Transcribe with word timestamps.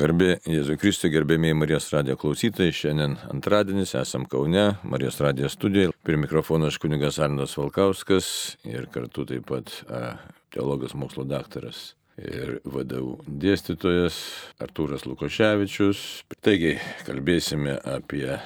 Garbė 0.00 0.38
Jėzui 0.48 0.78
Kristui, 0.80 1.10
gerbėmiai 1.12 1.52
Marijos 1.52 1.90
radijo 1.92 2.14
klausytojai, 2.22 2.72
šiandien 2.72 3.18
antradienis, 3.28 3.90
esam 4.00 4.22
Kaune, 4.24 4.78
Marijos 4.88 5.18
radijo 5.20 5.50
studijoje. 5.52 5.90
Prie 6.06 6.16
mikrofono 6.16 6.70
aš 6.70 6.78
kunigas 6.80 7.18
Arnas 7.20 7.52
Valkauskas 7.58 8.30
ir 8.64 8.86
kartu 8.94 9.26
taip 9.28 9.44
pat 9.50 9.74
a, 9.92 10.14
teologas 10.54 10.94
mokslo 10.96 11.26
daktaras 11.28 11.90
ir 12.16 12.62
vadovų 12.64 13.18
dėstytojas 13.44 14.22
Artūras 14.64 15.04
Lukoševičius. 15.04 16.00
Taigi, 16.40 16.78
kalbėsime 17.04 17.76
apie 17.84 18.38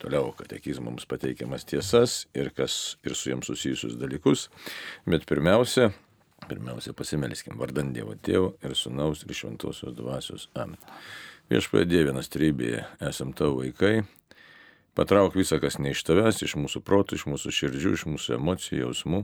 toliau 0.00 0.32
katekizmams 0.38 1.04
pateikiamas 1.12 1.68
tiesas 1.68 2.22
ir 2.32 2.54
kas 2.56 2.96
ir 3.04 3.12
su 3.12 3.34
jiems 3.34 3.52
susijusius 3.52 4.00
dalykus. 4.00 4.48
Bet 5.04 5.28
pirmiausia, 5.28 5.90
Pirmiausia, 6.46 6.92
pasimelskim 6.94 7.56
vardant 7.58 7.90
Dievo 7.94 8.14
Tėvo 8.22 8.52
ir 8.62 8.74
Sūnaus 8.78 9.24
ir 9.24 9.34
Šventosios 9.34 9.96
Dvasios. 9.98 10.44
Amen. 10.54 10.78
Viešpatie 11.50 11.88
Dievinas 11.90 12.30
trybėje, 12.30 12.84
esam 13.02 13.32
tavo 13.34 13.64
vaikai. 13.64 14.04
Patrauk 14.94 15.34
visą, 15.34 15.58
kas 15.62 15.80
ne 15.82 15.90
iš 15.90 16.04
tavęs, 16.06 16.44
iš 16.46 16.54
mūsų 16.60 16.84
protų, 16.86 17.18
iš 17.18 17.26
mūsų 17.26 17.52
širdžių, 17.56 17.94
iš 17.98 18.04
mūsų 18.12 18.36
emocijų, 18.38 18.78
jausmų, 18.84 19.20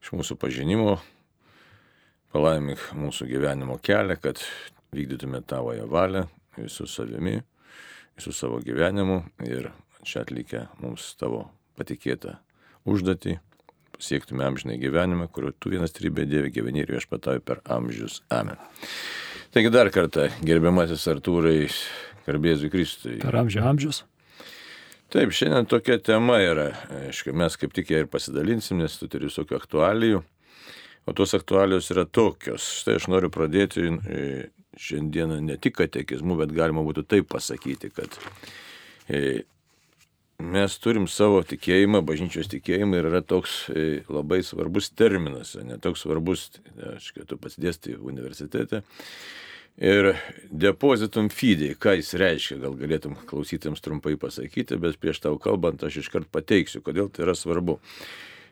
iš 0.00 0.12
mūsų 0.16 0.38
pažinimo. 0.40 0.96
Palaimink 2.32 2.80
mūsų 2.96 3.28
gyvenimo 3.28 3.76
kelią, 3.84 4.16
kad 4.20 4.40
vykdytume 4.96 5.42
tavoje 5.48 5.84
valią 5.88 6.24
visų 6.56 6.88
savimi, 6.88 7.42
visų 8.16 8.32
savo 8.36 8.62
gyvenimu 8.64 9.20
ir 9.44 9.70
čia 10.00 10.24
atlikę 10.24 10.64
mums 10.80 11.12
tavo 11.20 11.44
patikėtą 11.76 12.38
užduotį 12.88 13.36
siektume 14.02 14.46
amžinai 14.46 14.78
gyvenimą, 14.80 15.28
kuriuo 15.32 15.54
tu 15.58 15.72
vienas 15.72 15.94
trybė 15.96 16.26
Dieve 16.28 16.52
gyveni 16.54 16.84
ir 16.84 16.92
viešpatauji 16.94 17.42
per 17.44 17.62
amžius. 17.70 18.20
Amen. 18.34 18.58
Taigi 19.54 19.72
dar 19.72 19.90
kartą, 19.90 20.28
gerbiamasis 20.44 21.06
Artūrai, 21.10 21.66
garbėsiu 22.26 22.70
Kristui. 22.72 23.18
Per 23.22 23.38
amžių 23.40 23.64
amžius. 23.70 24.02
Taip, 25.08 25.32
šiandien 25.32 25.64
tokia 25.64 25.96
tema 26.04 26.36
yra, 26.44 26.66
aišku, 27.08 27.32
mes 27.32 27.54
kaip 27.56 27.72
tik 27.72 27.94
ją 27.94 28.02
ir 28.02 28.10
pasidalinsim, 28.12 28.82
nes 28.82 28.98
tu 29.00 29.08
turi 29.08 29.30
visokių 29.30 29.56
aktualijų, 29.56 30.20
o 31.08 31.14
tos 31.16 31.32
aktualijos 31.38 31.88
yra 31.94 32.04
tokios. 32.04 32.66
Štai 32.82 32.98
aš 32.98 33.06
noriu 33.08 33.30
pradėti 33.32 33.86
e, 33.88 34.26
šiandieną 34.76 35.40
ne 35.46 35.56
tik 35.56 35.78
katekizmu, 35.80 36.36
bet 36.42 36.52
galima 36.52 36.84
būtų 36.84 37.06
taip 37.08 37.30
pasakyti, 37.32 37.88
kad 37.96 38.20
e, 39.08 39.46
mes 40.38 40.76
turim 40.78 41.08
savo 41.10 41.40
tikėjimą, 41.46 42.00
bažnyčios 42.06 42.48
tikėjimą 42.52 43.00
ir 43.00 43.08
yra 43.10 43.20
toks 43.26 43.64
e, 43.72 44.04
labai 44.06 44.40
svarbus 44.46 44.90
terminas, 44.94 45.56
ne 45.58 45.78
toks 45.82 46.04
svarbus, 46.06 46.48
aš 46.94 47.10
kai 47.16 47.26
tu 47.28 47.38
pats 47.40 47.58
dėstai 47.58 47.98
universitete. 47.98 48.84
Ir 49.78 50.12
depozitum 50.50 51.28
fidei, 51.30 51.76
ką 51.78 51.94
jis 52.00 52.14
reiškia, 52.18 52.56
gal 52.64 52.74
galėtum 52.78 53.14
klausytėms 53.28 53.82
trumpai 53.82 54.16
pasakyti, 54.18 54.78
bet 54.82 54.98
prieš 54.98 55.22
tau 55.26 55.38
kalbant 55.42 55.84
aš 55.86 56.00
iškart 56.02 56.30
pateiksiu, 56.34 56.82
kodėl 56.82 57.10
tai 57.14 57.26
yra 57.26 57.36
svarbu. 57.38 57.78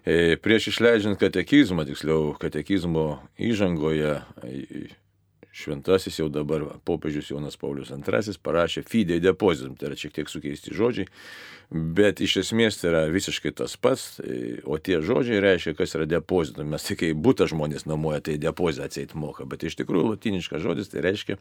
E, 0.06 0.36
prieš 0.38 0.70
išleidžiant 0.74 1.18
katekizmą, 1.18 1.86
tiksliau 1.88 2.30
katekizmo 2.38 3.08
įžangoje, 3.42 4.20
šventasis 5.56 6.20
jau 6.20 6.28
dabar 6.32 6.64
popiežius 6.84 7.30
Jonas 7.32 7.56
Paulius 7.60 7.92
II 7.94 8.36
parašė 8.44 8.84
fidei 8.86 9.22
depozitum, 9.24 9.76
tai 9.76 9.90
yra 9.90 9.98
šiek 9.98 10.12
tiek 10.18 10.30
sukeisti 10.30 10.74
žodžiai, 10.76 11.08
bet 11.70 12.20
iš 12.22 12.36
esmės 12.44 12.80
tai 12.80 12.90
yra 12.92 13.02
visiškai 13.12 13.54
tas 13.56 13.76
pats, 13.80 14.20
o 14.64 14.78
tie 14.78 15.00
žodžiai 15.04 15.40
reiškia, 15.42 15.76
kas 15.78 15.96
yra 15.98 16.06
depozitum. 16.10 16.68
Mes 16.74 16.84
tik 16.86 17.00
kai 17.02 17.10
būtų 17.16 17.48
žmonės 17.54 17.88
nuomoja, 17.88 18.22
tai 18.28 18.36
depozitą 18.42 18.90
atseit 18.90 19.16
moka, 19.18 19.48
bet 19.48 19.64
iš 19.66 19.78
tikrųjų 19.80 20.12
latiniškas 20.12 20.62
žodis 20.62 20.92
tai 20.92 21.04
reiškia 21.08 21.40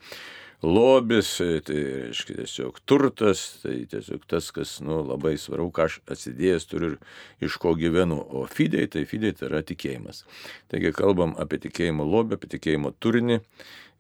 lobis, 0.66 1.36
tai 1.68 1.78
reiškia 2.08 2.40
tiesiog 2.40 2.80
turtas, 2.88 3.44
tai 3.64 3.78
tiesiog 3.92 4.26
tas, 4.32 4.50
kas 4.56 4.78
nu, 4.86 5.02
labai 5.06 5.36
svarbu, 5.42 5.70
ką 5.76 5.88
aš 5.90 6.00
atsidėjęs 6.16 6.68
turiu 6.72 6.94
ir 6.96 7.48
iš 7.50 7.60
ko 7.62 7.76
gyvenu. 7.78 8.18
O 8.18 8.46
fidei, 8.50 8.88
tai 8.92 9.06
fidei 9.10 9.36
tai 9.36 9.50
yra 9.52 9.62
tikėjimas. 9.66 10.24
Taigi 10.72 10.94
kalbam 10.96 11.36
apie 11.42 11.60
tikėjimo 11.68 12.08
lobį, 12.08 12.40
apie 12.40 12.56
tikėjimo 12.56 12.96
turinį. 13.04 13.42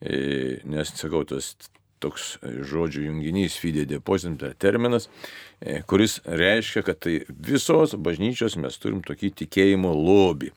E, 0.01 0.59
nes, 0.67 0.91
sakau, 0.99 1.23
tas 1.27 1.53
toks 2.03 2.35
žodžių 2.43 3.07
junginys 3.07 3.55
fidė 3.59 3.85
deposit 3.89 4.37
tai 4.41 4.51
terminas, 4.59 5.07
e, 5.61 5.79
kuris 5.87 6.19
reiškia, 6.25 6.83
kad 6.85 6.99
tai 7.05 7.21
visos 7.29 7.95
bažnyčios 7.95 8.57
mes 8.61 8.77
turim 8.81 9.01
tokį 9.05 9.31
tikėjimo 9.43 9.93
lobį. 9.95 10.51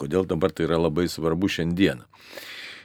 Kodėl 0.00 0.26
dabar 0.28 0.52
tai 0.52 0.66
yra 0.66 0.80
labai 0.80 1.06
svarbu 1.12 1.50
šiandieną? 1.52 2.06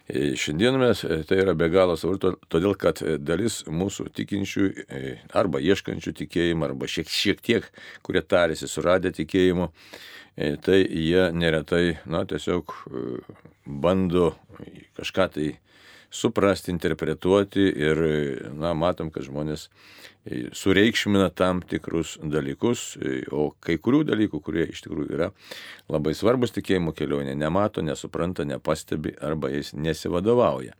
E, 0.06 0.36
šiandien 0.38 0.78
mes 0.78 1.02
tai 1.26 1.40
yra 1.42 1.56
be 1.58 1.70
galo 1.74 1.96
svarbu, 1.98 2.36
todėl 2.52 2.76
kad 2.78 3.02
dalis 3.26 3.64
mūsų 3.66 4.12
tikinčių 4.14 4.68
arba 5.34 5.62
ieškančių 5.66 6.14
tikėjimą, 6.22 6.70
arba 6.70 6.90
šiek, 6.90 7.10
šiek 7.10 7.42
tiek, 7.42 7.70
kurie 8.06 8.22
tarėsi 8.22 8.70
suradę 8.70 9.10
tikėjimo, 9.16 9.72
tai 10.36 10.80
jie 10.84 11.30
neretai, 11.34 11.98
na, 12.06 12.22
tiesiog 12.30 12.76
bando 13.66 14.34
kažką 15.00 15.30
tai 15.34 15.48
suprasti, 16.14 16.72
interpretuoti 16.74 17.66
ir, 17.70 18.02
na, 18.58 18.74
matom, 18.78 19.12
kad 19.14 19.26
žmonės 19.28 19.70
sureikšmina 20.58 21.30
tam 21.38 21.62
tikrus 21.62 22.16
dalykus, 22.22 22.96
o 23.32 23.52
kai 23.62 23.78
kurių 23.78 24.04
dalykų, 24.10 24.42
kurie 24.42 24.66
iš 24.72 24.86
tikrųjų 24.86 25.12
yra 25.14 25.30
labai 25.92 26.16
svarbus 26.18 26.56
tikėjimo 26.56 26.96
kelionė, 26.98 27.36
nemato, 27.38 27.84
nesupranta, 27.86 28.46
nepastebi 28.48 29.14
arba 29.22 29.54
jais 29.54 29.76
nesivadovauja. 29.78 30.74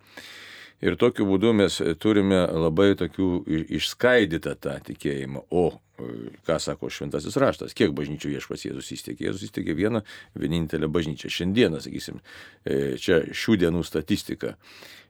Ir 0.84 0.98
tokiu 1.00 1.28
būdu 1.30 1.54
mes 1.56 1.78
turime 2.02 2.42
labai 2.52 2.92
tokių 3.00 3.30
išskaidytą 3.78 4.58
tą 4.60 4.76
tikėjimą. 4.90 5.46
O 5.56 5.70
ką 6.48 6.58
sako 6.60 6.90
šventasis 6.92 7.38
raštas, 7.40 7.76
kiek 7.78 7.94
bažnyčių 7.96 8.34
viešpas 8.36 8.68
Jėzus 8.68 8.92
įsteigė. 8.96 9.30
Jėzus 9.30 9.48
įsteigė 9.48 9.76
vieną 9.78 10.04
vienintelę 10.36 10.90
bažnyčią. 10.92 11.32
Šiandieną, 11.32 11.82
sakysim, 11.86 12.22
e, 12.66 12.98
čia 13.02 13.24
šių 13.32 13.60
dienų 13.64 13.84
statistika. 13.88 14.56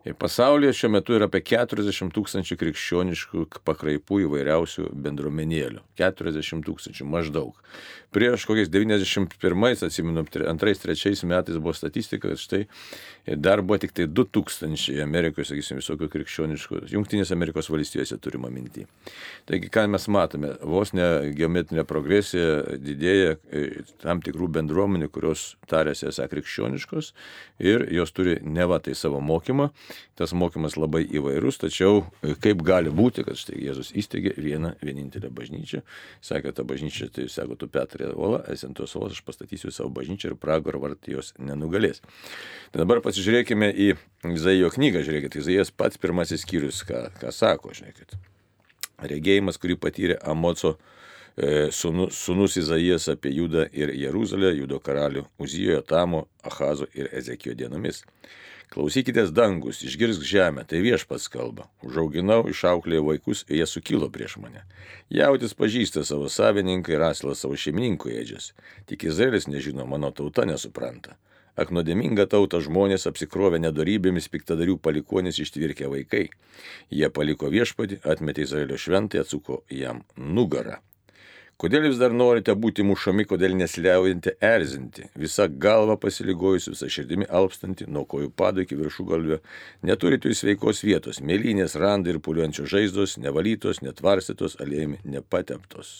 E, 0.05 0.13
pasaulyje 0.13 0.73
šiuo 0.77 0.91
metu 0.93 1.15
yra 1.17 1.25
apie 1.25 1.41
40 1.41 2.11
tūkstančių 2.13 2.57
krikščioniškų 2.61 3.45
pakraipų 3.65 4.19
įvairiausių 4.27 4.91
bendruomenėlių. 5.01 5.81
40 5.97 6.61
tūkstančių 6.67 7.07
maždaug. 7.09 7.57
Prieš 8.13 8.45
kokiais 8.45 8.69
91, 8.69 9.65
atsimenu, 9.89 10.21
2-3 10.29 11.25
metais 11.25 11.57
buvo 11.57 11.73
statistika, 11.73 12.29
kad 12.29 12.39
štai 12.39 12.61
dar 13.33 13.63
buvo 13.65 13.79
tik 13.81 13.95
tai 13.97 14.05
2000 14.05 15.01
Amerikoje, 15.03 15.49
sakysim, 15.49 15.81
visokių 15.81 16.11
krikščioniškų, 16.13 16.83
Junktinės 16.93 17.33
Amerikos 17.33 17.71
valstijose 17.73 18.19
turima 18.21 18.53
minti. 18.53 18.85
Taigi, 19.49 19.73
ką 19.73 19.87
mes 19.89 20.05
matome, 20.13 20.53
vos 20.75 20.91
ne 20.95 21.05
geometrinė 21.35 21.85
progresija 21.87 22.77
didėja 22.81 23.35
e, 23.35 23.63
tam 24.03 24.21
tikrų 24.23 24.49
bendruomenių, 24.57 25.09
kurios 25.13 25.53
tarėsi 25.71 26.09
esą 26.11 26.27
krikščioniškos 26.31 27.11
ir 27.63 27.85
jos 27.95 28.13
turi 28.15 28.37
neva 28.43 28.81
tai 28.83 28.95
savo 28.97 29.21
mokymą. 29.23 29.69
Tas 30.15 30.31
mokymas 30.35 30.77
labai 30.79 31.03
įvairus, 31.07 31.59
tačiau 31.63 32.03
e, 32.21 32.35
kaip 32.41 32.63
gali 32.67 32.91
būti, 32.93 33.25
kad 33.27 33.39
štai 33.39 33.57
Jėzus 33.63 33.91
įsteigė 33.97 34.35
vieną 34.37 34.75
vienintelę 34.83 35.31
bažnyčią. 35.35 35.81
Sakė, 36.25 36.53
ta 36.55 36.67
bažnyčia, 36.67 37.09
tai 37.15 37.27
sako, 37.31 37.57
tu 37.59 37.71
Petrai 37.71 38.11
Ola, 38.13 38.43
esi 38.51 38.67
ant 38.67 38.77
tos 38.77 38.95
olos, 38.99 39.15
aš 39.15 39.25
pastatysiu 39.27 39.73
savo 39.75 39.91
bažnyčią 39.95 40.33
ir 40.33 40.37
pragaro 40.39 40.83
vartai 40.83 41.15
jos 41.17 41.33
nenugalės. 41.39 42.03
Tai 42.71 42.83
dabar 42.83 43.03
pasižiūrėkime 43.05 43.71
į 43.71 43.91
Izaijo 44.35 44.71
knygą, 44.75 45.03
žiūrėkit, 45.05 45.41
Izaijas 45.41 45.73
pats 45.75 46.01
pirmasis 46.01 46.45
skyrius, 46.47 46.83
ką, 46.87 47.07
ką 47.19 47.35
sako, 47.35 47.75
žiūrėkit 47.75 48.17
regėjimas, 48.99 49.59
kurį 49.61 49.77
patyrė 49.81 50.17
Amoco 50.23 50.75
e, 50.75 51.67
sūnus, 51.71 52.15
sūnus 52.25 52.57
Izaijas 52.61 53.09
apie 53.11 53.33
Judą 53.35 53.67
ir 53.73 53.93
Jeruzalę, 53.95 54.53
Judo 54.55 54.79
karalių 54.79 55.25
Uzijoje, 55.41 55.81
Tamo, 55.87 56.25
Ahazo 56.43 56.87
ir 56.93 57.09
Ezekijo 57.11 57.55
dienomis. 57.57 58.03
Klausykitės 58.73 59.29
dangus, 59.31 59.83
išgirsk 59.85 60.23
žemę, 60.25 60.63
tai 60.67 60.81
viešpats 60.81 61.29
kalba. 61.31 61.67
Užauginau, 61.85 62.41
išauklėjau 62.49 63.05
vaikus 63.11 63.43
ir 63.47 63.61
jie 63.61 63.67
sukilo 63.69 64.09
prieš 64.11 64.39
mane. 64.41 64.65
Jautis 65.13 65.53
pažįsta 65.53 66.03
savo 66.03 66.31
savininką 66.33 66.95
ir 66.95 67.05
asilas 67.05 67.43
savo 67.45 67.55
šeimininkų 67.61 68.11
ėdžias. 68.17 68.49
Tik 68.89 69.05
Izraelis 69.11 69.45
nežino, 69.47 69.85
mano 69.85 70.09
tauta 70.11 70.47
nesupranta. 70.49 71.13
Ak 71.55 71.71
nuodėminga 71.71 72.25
tauta 72.31 72.59
žmonės 72.63 73.07
apsikrovė 73.07 73.61
nedarybėmis 73.63 74.27
piktadarių 74.31 74.75
palikonis 74.83 75.39
ištvirkę 75.39 75.87
vaikai. 75.91 76.25
Jie 76.91 77.09
paliko 77.15 77.51
viešpatį, 77.53 78.01
atmetė 78.03 78.43
Izraelio 78.43 78.79
šventąją, 78.79 79.23
atsuko 79.23 79.61
jam 79.71 80.03
nugarą. 80.17 80.81
Kodėl 81.55 81.85
jūs 81.87 81.99
dar 82.01 82.11
norite 82.11 82.51
būti 82.59 82.83
mušami, 82.83 83.23
kodėl 83.29 83.53
nesliaujate 83.55 84.33
erzinti, 84.43 85.05
visa 85.15 85.45
galva 85.47 85.95
pasiligojusi, 85.95 86.73
visa 86.73 86.89
širdimi 86.91 87.29
alpstanti, 87.39 87.85
nuo 87.87 88.03
kojų 88.11 88.33
padų 88.35 88.65
iki 88.65 88.75
viršų 88.75 89.05
galvio, 89.07 89.37
neturite 89.87 90.27
jūs 90.27 90.43
veikos 90.43 90.83
vietos, 90.83 91.21
mėlynės, 91.23 91.77
randai 91.79 92.11
ir 92.11 92.19
puliuojančios 92.25 92.67
žaizdos, 92.73 93.13
nevalytos, 93.23 93.79
netvarstytos, 93.85 94.57
aliejami, 94.59 94.99
nepateptos. 95.07 95.93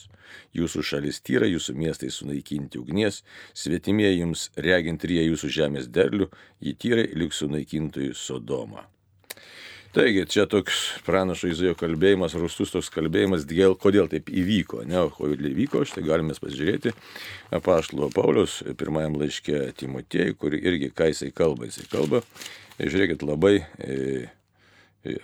Jūsų 0.60 0.84
šalis 0.90 1.22
tyra, 1.24 1.48
jūsų 1.48 1.78
miestai 1.80 2.12
sunaikinti 2.12 2.82
ugnies, 2.82 3.22
svetimieji 3.56 4.26
jums 4.26 4.50
regint 4.60 5.08
rie 5.08 5.22
jūsų 5.24 5.54
žemės 5.62 5.88
derlių, 5.88 6.28
jį 6.60 6.76
tyrai 6.84 7.08
liks 7.16 7.40
sunaikintojų 7.46 8.12
Sodoma. 8.20 8.90
Taigi, 9.96 10.26
čia 10.28 10.44
toks 10.52 10.80
pranašo 11.06 11.48
Izaijo 11.48 11.72
kalbėjimas, 11.80 12.34
rustus 12.36 12.74
toks 12.74 12.90
kalbėjimas, 12.92 13.46
dėl, 13.48 13.78
kodėl 13.80 14.10
taip 14.12 14.28
įvyko, 14.28 14.82
ne, 14.84 15.06
kodėl 15.16 15.48
įvyko, 15.54 15.86
štai 15.88 16.04
galime 16.04 16.36
pasižiūrėti. 16.36 16.92
Apaštalo 17.56 18.10
Paulius 18.12 18.58
pirmajam 18.76 19.16
laiške 19.22 19.62
Timotėjui, 19.80 20.36
kur 20.36 20.58
irgi 20.58 20.92
ką 20.92 21.08
jisai 21.14 21.32
kalba, 21.32 21.70
jisai 21.70 21.88
kalba, 21.94 22.20
žiūrėkit 22.76 23.24
labai 23.24 23.54
e, 23.64 24.28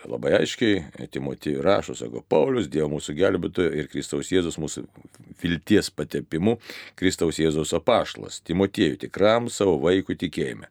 labai 0.09 0.33
aiškiai 0.39 1.07
Timotijui 1.11 1.61
rašo, 1.63 1.95
sako 1.97 2.23
Paulius, 2.29 2.69
Dievo 2.71 2.89
mūsų 2.95 3.15
gelbėtojo 3.17 3.71
ir 3.77 3.89
Kristaus 3.91 4.31
Jėzus 4.31 4.59
mūsų 4.61 4.85
vilties 5.41 5.91
patepimu, 5.95 6.57
Kristaus 6.99 7.39
Jėzaus 7.41 7.73
apaštas, 7.77 8.41
Timotijui 8.45 8.99
tikram 9.01 9.49
savo 9.49 9.77
vaikų 9.81 10.17
tikėjime. 10.21 10.69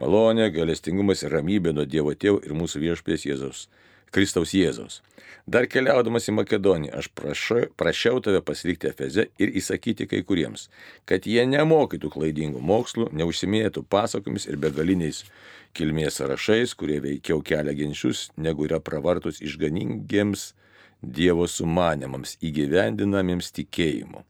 Malonė, 0.00 0.50
galestingumas 0.54 1.22
ir 1.22 1.34
ramybė 1.34 1.74
nuo 1.74 1.86
Dievo 1.86 2.14
tėvų 2.14 2.44
ir 2.46 2.54
mūsų 2.58 2.82
viešpės 2.82 3.26
Jėzaus, 3.28 3.66
Kristaus 4.14 4.54
Jėzaus. 4.54 5.00
Dar 5.46 5.66
keliaudamas 5.68 6.24
į 6.30 6.32
Makedoniją, 6.38 6.94
aš 6.96 7.10
prašau, 7.12 7.66
prašiau 7.76 8.20
tave 8.24 8.40
pasilikti 8.40 8.88
Efeze 8.88 9.26
ir 9.36 9.50
įsakyti 9.60 10.06
kai 10.08 10.22
kuriems, 10.24 10.70
kad 11.04 11.28
jie 11.28 11.44
nemokytų 11.44 12.08
klaidingų 12.14 12.62
mokslų, 12.64 13.10
neužsimėtų 13.12 13.84
pasakomis 13.92 14.48
ir 14.48 14.56
begaliniais 14.62 15.20
kilmės 15.74 16.20
sąrašais, 16.20 16.74
kurie 16.78 17.00
veikiau 17.04 17.42
kelia 17.44 17.74
ginčius, 17.76 18.28
negu 18.36 18.68
yra 18.68 18.80
pravartus 18.80 19.42
išganingiems 19.44 20.52
Dievo 21.04 21.44
sumanimams 21.50 22.38
įgyvendinamiems 22.40 23.50
tikėjimu. 23.52 24.22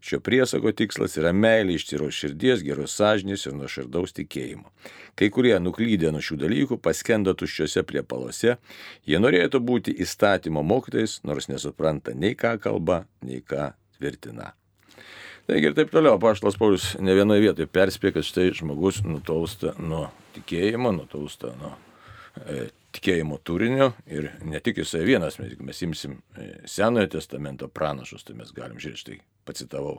Šio 0.00 0.20
priesako 0.24 0.72
tikslas 0.72 1.18
yra 1.20 1.32
meilė 1.36 1.74
iš 1.76 1.84
tyros 1.90 2.16
širdies, 2.16 2.62
geros 2.64 2.94
sąžinės 2.96 3.44
ir 3.48 3.56
nuoširdaus 3.58 4.14
tikėjimo. 4.16 4.70
Kai 5.18 5.28
kurie 5.34 5.52
nuklydė 5.60 6.12
nuo 6.14 6.22
šių 6.24 6.38
dalykų, 6.44 6.78
paskendo 6.80 7.34
tuščiose 7.36 7.84
priepalose, 7.84 8.56
jie 9.04 9.20
norėtų 9.20 9.60
būti 9.60 9.96
įstatymo 10.06 10.64
mokytais, 10.64 11.18
nors 11.28 11.50
nesupranta 11.52 12.16
nei 12.16 12.38
ką 12.38 12.56
kalba, 12.62 13.02
nei 13.20 13.42
ką 13.44 13.74
tvirtina. 13.98 14.54
Taigi 15.50 15.66
ir 15.66 15.72
taip 15.74 15.88
toliau, 15.90 16.14
paštas 16.22 16.54
Paulius 16.60 16.92
ne 17.02 17.14
vienoje 17.18 17.42
vietoje 17.42 17.66
perspėja, 17.74 18.14
kad 18.20 18.26
štai 18.28 18.52
žmogus 18.54 19.00
nutolsta 19.02 19.72
nuo 19.82 20.04
tikėjimo, 20.36 20.92
nutolsta 20.94 21.50
nuo 21.58 21.72
e, 22.44 22.68
tikėjimo 22.94 23.40
turinio 23.42 23.88
ir 24.06 24.28
ne 24.46 24.60
tik 24.62 24.78
jisai 24.78 25.00
vienas, 25.08 25.40
mes, 25.42 25.56
mes 25.58 25.82
imsim 25.82 26.14
e, 26.38 26.46
Senojo 26.70 27.10
testamento 27.16 27.66
pranašus, 27.66 28.22
tai 28.28 28.36
mes 28.38 28.54
galim 28.54 28.78
žiūrėti, 28.78 29.02
štai 29.02 29.18
pacitavau 29.50 29.96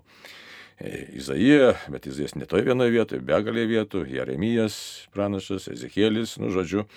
e, 0.82 1.06
Izaiją, 1.22 1.76
bet 1.94 2.08
Izaijas 2.10 2.36
ne 2.36 2.48
toje 2.50 2.66
vienoje 2.68 2.94
vietoje, 2.94 3.22
begalė 3.26 3.68
vietų, 3.70 4.04
Jeremijas 4.10 4.76
pranašas, 5.14 5.70
Ezekėlis, 5.72 6.36
nu 6.42 6.50
žodžiu, 6.54 6.88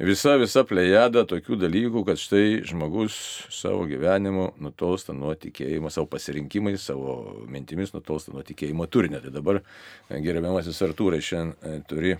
visa, 0.00 0.34
visa 0.40 0.64
plejada 0.64 1.26
tokių 1.28 1.60
dalykų, 1.60 2.04
kad 2.08 2.20
štai 2.20 2.62
žmogus 2.68 3.20
savo 3.52 3.84
gyvenimu 3.90 4.50
nutolsta 4.64 5.14
nuo 5.16 5.34
tikėjimo, 5.38 5.92
savo 5.92 6.08
pasirinkimais, 6.10 6.88
savo 6.90 7.44
mintimis 7.52 7.94
nutolsta 7.96 8.34
nuo 8.34 8.44
tikėjimo 8.46 8.88
turinio. 8.88 9.20
Tai 9.20 9.36
dabar 9.36 9.62
gerbiamasis 10.10 10.80
Artūrai 10.88 11.20
šiandien 11.24 11.54
e, 11.60 11.80
turi, 11.88 12.16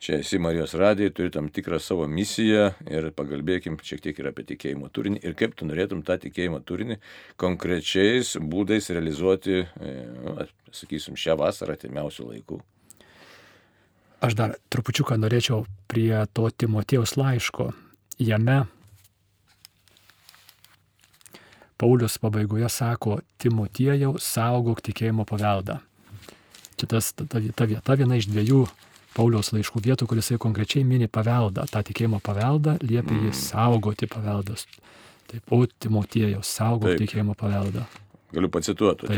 čia 0.00 0.18
esi 0.24 0.38
Marijos 0.40 0.72
radijai, 0.74 1.12
turi 1.12 1.30
tam 1.30 1.50
tikrą 1.52 1.78
savo 1.82 2.06
misiją 2.08 2.70
ir 2.88 3.10
pagalbėkim 3.16 3.76
šiek 3.84 4.00
tiek 4.06 4.18
ir 4.22 4.30
apie 4.30 4.46
tikėjimo 4.48 4.88
turinį 4.88 5.20
ir 5.20 5.36
kaip 5.36 5.54
tu 5.58 5.68
norėtum 5.68 6.00
tą 6.06 6.16
tikėjimo 6.22 6.62
turinį 6.64 6.96
konkrečiais 7.40 8.32
būdais 8.40 8.88
realizuoti, 8.94 9.60
nu, 10.24 10.36
sakysim, 10.72 11.20
šią 11.20 11.36
vasarą 11.42 11.76
atimiausių 11.76 12.28
laikų. 12.32 12.60
Aš 14.24 14.36
dar 14.36 14.56
trupučiuką 14.72 15.16
norėčiau 15.20 15.64
prie 15.88 16.12
to 16.36 16.48
Timotėjaus 16.52 17.16
laiško. 17.16 17.70
Jame 18.20 18.64
Paulius 21.80 22.18
pabaigoje 22.20 22.68
sako, 22.68 23.22
Timotėjau 23.40 24.18
saugok 24.20 24.82
tikėjimo 24.84 25.24
paveldą. 25.28 25.78
Čia 26.76 26.88
tas, 26.96 27.12
ta, 27.16 27.24
ta, 27.24 27.40
ta 27.40 27.68
vieta 27.68 27.96
viena 27.96 28.16
iš 28.20 28.28
dviejų 28.28 28.66
Pauliaus 29.16 29.50
laiškų 29.54 29.82
vietų, 29.84 30.06
kuris 30.10 30.30
konkrečiai 30.38 30.84
mini 30.86 31.08
paveldą, 31.10 31.66
tą 31.70 31.82
tikėjimo 31.86 32.20
paveldą, 32.22 32.76
liepia 32.82 33.16
jį 33.16 33.32
mm. 33.32 33.38
saugoti 33.40 34.08
paveldas. 34.10 34.66
Taip, 35.30 35.42
o 35.54 35.64
Timotėjau 35.66 36.44
saugok 36.46 36.92
Taip. 36.92 37.02
tikėjimo 37.04 37.34
paveldą. 37.38 37.86
Galiu 38.30 38.50
pacituoti, 38.52 39.08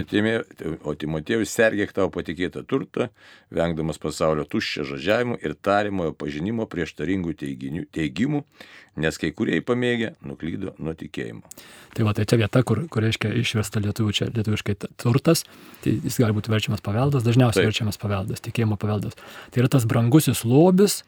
o 0.88 0.94
Timotėjus 0.96 1.52
sergėk 1.52 1.90
tavo 1.92 2.08
patikėtą 2.14 2.62
turtą, 2.64 3.10
vengdamas 3.52 4.00
pasaulio 4.00 4.46
tuščio 4.48 4.86
žodžiavimų 4.88 5.36
ir 5.44 5.54
tarimojo 5.60 6.14
pažinimo 6.16 6.64
prieštaringų 6.70 7.34
teiginių, 7.42 7.84
teigimų, 7.92 8.40
nes 9.04 9.20
kai 9.20 9.32
kurie 9.36 9.60
pamėgė 9.64 10.14
nuklydo 10.24 10.72
nuo 10.80 10.94
tikėjimo. 10.96 11.44
Tai 11.92 12.06
va, 12.08 12.14
tai 12.16 12.24
čia 12.28 12.38
vieta, 12.40 12.62
kur, 12.64 12.86
kur 12.92 13.04
reiškia 13.04 13.34
išvesta 13.42 13.82
lietuvių, 13.84 14.14
čia 14.16 14.28
lietuviškai 14.32 14.76
turtas, 15.00 15.44
tai 15.84 15.98
jis 15.98 16.16
gali 16.22 16.36
būti 16.36 16.52
verčiamas 16.52 16.84
paveldas, 16.84 17.24
dažniausiai 17.26 17.66
Taip. 17.66 17.68
verčiamas 17.68 18.00
paveldas, 18.00 18.40
tikėjimo 18.44 18.78
paveldas. 18.80 19.18
Tai 19.52 19.64
yra 19.64 19.72
tas 19.72 19.84
brangusis 19.88 20.40
lobis, 20.48 21.02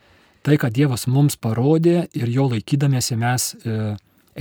tai, 0.45 0.59
ką 0.61 0.69
Dievas 0.77 1.07
mums 1.09 1.39
parodė 1.41 2.05
ir 2.13 2.29
jo 2.33 2.51
laikydamėsi 2.53 3.17
mes 3.17 3.55
e, 3.65 3.95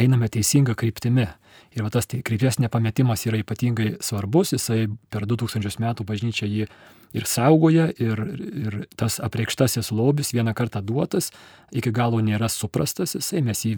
einame 0.03 0.27
teisinga 0.31 0.75
kryptimi. 0.75 1.29
Ir 1.73 1.85
va 1.85 1.91
tas 1.93 2.07
tai 2.09 2.21
krypties 2.25 2.59
nepametimas 2.61 3.25
yra 3.29 3.39
ypatingai 3.41 3.95
svarbus, 4.03 4.53
jisai 4.53 4.87
per 5.13 5.25
2000 5.29 5.81
metų 5.81 6.05
bažnyčia 6.05 6.49
jį 6.49 6.67
ir 7.13 7.25
saugoja, 7.29 7.87
ir, 8.01 8.21
ir 8.65 8.77
tas 8.97 9.19
apreikštasis 9.23 9.91
lobis 9.93 10.33
vieną 10.33 10.53
kartą 10.57 10.81
duotas, 10.85 11.31
iki 11.73 11.93
galo 11.93 12.21
nėra 12.25 12.49
suprastas 12.49 13.15
jisai, 13.17 13.43
mes 13.45 13.65
jį, 13.65 13.75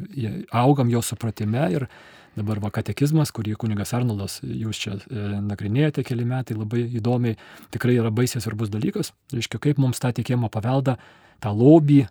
augam 0.56 0.92
jo 0.92 1.04
supratime 1.04 1.68
ir 1.76 1.88
dabar 2.36 2.60
va 2.64 2.72
katekizmas, 2.76 3.32
kurį 3.36 3.56
kunigas 3.60 3.94
Arnoldas 3.96 4.42
jūs 4.44 4.80
čia 4.80 4.98
e, 4.98 5.26
nagrinėjate 5.44 6.04
keli 6.08 6.26
metai, 6.28 6.58
labai 6.60 6.84
įdomiai, 7.00 7.38
tikrai 7.72 7.96
yra 7.96 8.12
baisiai 8.12 8.44
svarbus 8.44 8.72
dalykas, 8.74 9.14
reiškia, 9.32 9.62
kaip 9.64 9.80
mums 9.80 10.04
tą 10.04 10.12
tikėjimo 10.16 10.52
paveldą, 10.52 10.98
tą 11.44 11.54
lobį, 11.56 12.04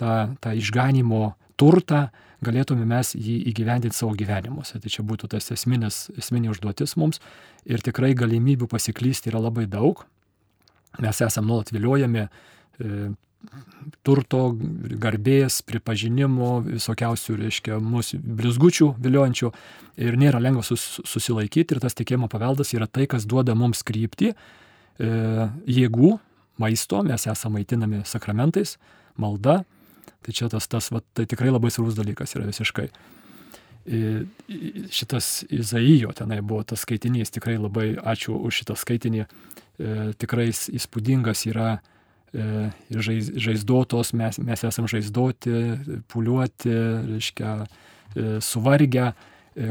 tą, 0.00 0.16
tą 0.42 0.54
išganimo 0.56 1.34
turtą, 1.60 2.08
galėtume 2.44 2.86
mes 2.88 3.12
jį 3.14 3.36
įgyvendinti 3.52 3.96
savo 3.96 4.14
gyvenimuose. 4.18 4.80
Tai 4.80 4.92
čia 4.92 5.04
būtų 5.06 5.30
tas 5.34 5.50
esminis, 5.52 6.06
esminė 6.18 6.54
užduotis 6.54 6.96
mums. 7.00 7.20
Ir 7.68 7.84
tikrai 7.84 8.14
galimybių 8.16 8.68
pasiklysti 8.70 9.32
yra 9.32 9.42
labai 9.44 9.66
daug. 9.70 10.06
Mes 11.00 11.20
esame 11.22 11.50
nuolat 11.50 11.70
viliojami 11.74 12.24
e, 12.24 13.10
turto, 14.04 14.40
garbės, 15.00 15.60
pripažinimo, 15.68 16.52
visokiausių, 16.66 17.36
reiškia, 17.44 17.78
mūsų 17.84 18.20
blizgučių 18.40 18.90
viliojančių. 19.04 19.52
Ir 20.06 20.16
nėra 20.20 20.40
lengva 20.42 20.64
sus, 20.66 20.86
susilaikyti. 21.08 21.76
Ir 21.76 21.84
tas 21.84 21.96
tikėjimo 21.98 22.30
paveldas 22.32 22.72
yra 22.76 22.88
tai, 22.88 23.06
kas 23.10 23.28
duoda 23.28 23.56
mums 23.58 23.84
kryptį, 23.86 24.32
e, 24.32 25.12
jėgų, 25.76 26.16
maisto, 26.60 27.04
mes 27.06 27.28
esame 27.28 27.60
maitinami 27.60 28.02
sakramentais, 28.08 28.76
malda, 29.20 29.60
Tai 30.20 30.34
čia 30.36 30.50
tas, 30.52 30.68
tas 30.68 30.90
va, 30.92 31.00
tai 31.16 31.24
tikrai 31.28 31.52
labai 31.52 31.70
svarbus 31.72 31.96
dalykas 31.96 32.36
yra 32.36 32.48
visiškai. 32.48 32.90
Šitas 34.90 35.44
Izaijo 35.48 36.12
tenai 36.12 36.40
buvo 36.40 36.62
tas 36.62 36.84
skaitinys, 36.84 37.32
tikrai 37.32 37.56
labai 37.56 37.94
ačiū 37.96 38.36
už 38.36 38.60
šitą 38.60 38.76
skaitinį, 38.76 39.24
e, 39.24 39.94
tikrai 40.20 40.50
įspūdingas 40.52 41.46
yra 41.48 41.70
e, 41.78 42.68
žaiz, 42.92 43.32
žaizdotos, 43.40 44.12
mes, 44.12 44.38
mes 44.38 44.64
esam 44.68 44.88
žaizdoti, 44.90 45.54
puliuoti, 46.12 46.74
reiškia, 47.14 47.54
e, 47.64 48.26
suvargę, 48.44 49.14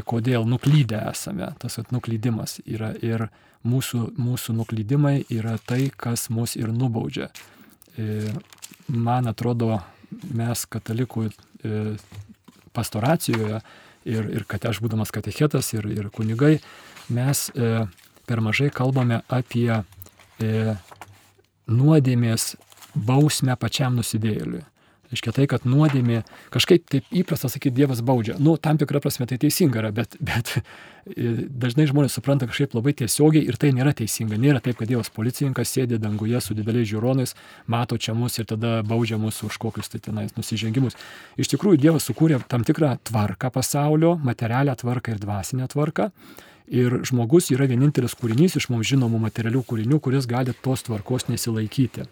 kodėl 0.04 0.44
nuklydę 0.44 0.98
esame, 1.08 1.46
tas 1.62 1.78
nuklydimas 1.94 2.58
yra 2.66 2.90
ir 3.00 3.28
mūsų, 3.64 4.10
mūsų 4.20 4.58
nuklydimai 4.58 5.22
yra 5.32 5.54
tai, 5.66 5.88
kas 5.96 6.28
mus 6.30 6.58
ir 6.58 6.68
nubaudžia. 6.74 7.30
Man 8.92 9.26
atrodo, 9.30 9.80
mes 10.10 10.64
katalikų 10.70 11.28
e, 11.28 11.82
pastoracijoje 12.76 13.60
ir, 14.04 14.30
ir 14.30 14.46
kad 14.48 14.64
aš 14.70 14.80
būdamas 14.82 15.12
katechetas 15.14 15.72
ir, 15.74 15.88
ir 15.90 16.10
kunigai, 16.14 16.58
mes 17.12 17.48
e, 17.54 17.84
per 18.26 18.42
mažai 18.44 18.70
kalbame 18.74 19.22
apie 19.28 19.70
e, 19.74 20.74
nuodėmės 21.70 22.54
bausmę 22.94 23.56
pačiam 23.60 23.98
nusidėjėliui. 23.98 24.64
Reiškia 25.10 25.32
tai, 25.34 25.44
kad 25.50 25.64
nuodėmė, 25.66 26.20
kažkaip 26.54 26.84
taip 26.90 27.08
įprasta 27.10 27.48
sakyti, 27.50 27.80
Dievas 27.80 27.98
baudžia. 28.06 28.36
Nu, 28.38 28.54
tam 28.62 28.78
tikrą 28.78 29.00
prasme 29.02 29.26
tai 29.26 29.40
teisinga 29.42 29.80
yra, 29.80 29.88
bet, 29.94 30.14
bet 30.22 30.52
e, 30.60 31.48
dažnai 31.50 31.88
žmonės 31.90 32.14
supranta 32.14 32.46
kažkaip 32.46 32.76
labai 32.78 32.94
tiesiogiai 33.00 33.42
ir 33.50 33.58
tai 33.58 33.72
nėra 33.74 33.90
teisinga. 33.98 34.38
Nėra 34.38 34.62
taip, 34.62 34.78
kad 34.78 34.90
Dievas 34.90 35.10
policininkas 35.10 35.72
sėdi 35.74 35.98
danguje 35.98 36.38
su 36.44 36.54
dideliais 36.54 36.86
žiūronais, 36.92 37.34
mato 37.66 37.98
čia 37.98 38.14
mus 38.14 38.38
ir 38.38 38.46
tada 38.52 38.84
baudžia 38.86 39.18
mus 39.18 39.42
už 39.42 39.58
kokius 39.58 39.90
tai 39.90 39.98
tenais 40.04 40.36
nusižengimus. 40.38 40.94
Iš 41.42 41.50
tikrųjų, 41.56 41.82
Dievas 41.88 42.06
sukūrė 42.06 42.38
tam 42.46 42.62
tikrą 42.68 42.94
tvarką 43.10 43.50
pasaulio, 43.58 44.14
materialią 44.22 44.78
tvarką 44.78 45.16
ir 45.16 45.24
dvasinę 45.26 45.66
tvarką. 45.74 46.12
Ir 46.70 47.00
žmogus 47.02 47.50
yra 47.50 47.66
vienintelis 47.66 48.14
kūrinys 48.14 48.54
iš 48.60 48.70
mums 48.70 48.86
žinomų 48.86 49.18
materialių 49.26 49.66
kūrinių, 49.66 49.98
kuris 49.98 50.30
gali 50.30 50.54
tos 50.62 50.86
tvarkos 50.86 51.26
nesilaikyti. 51.26 52.06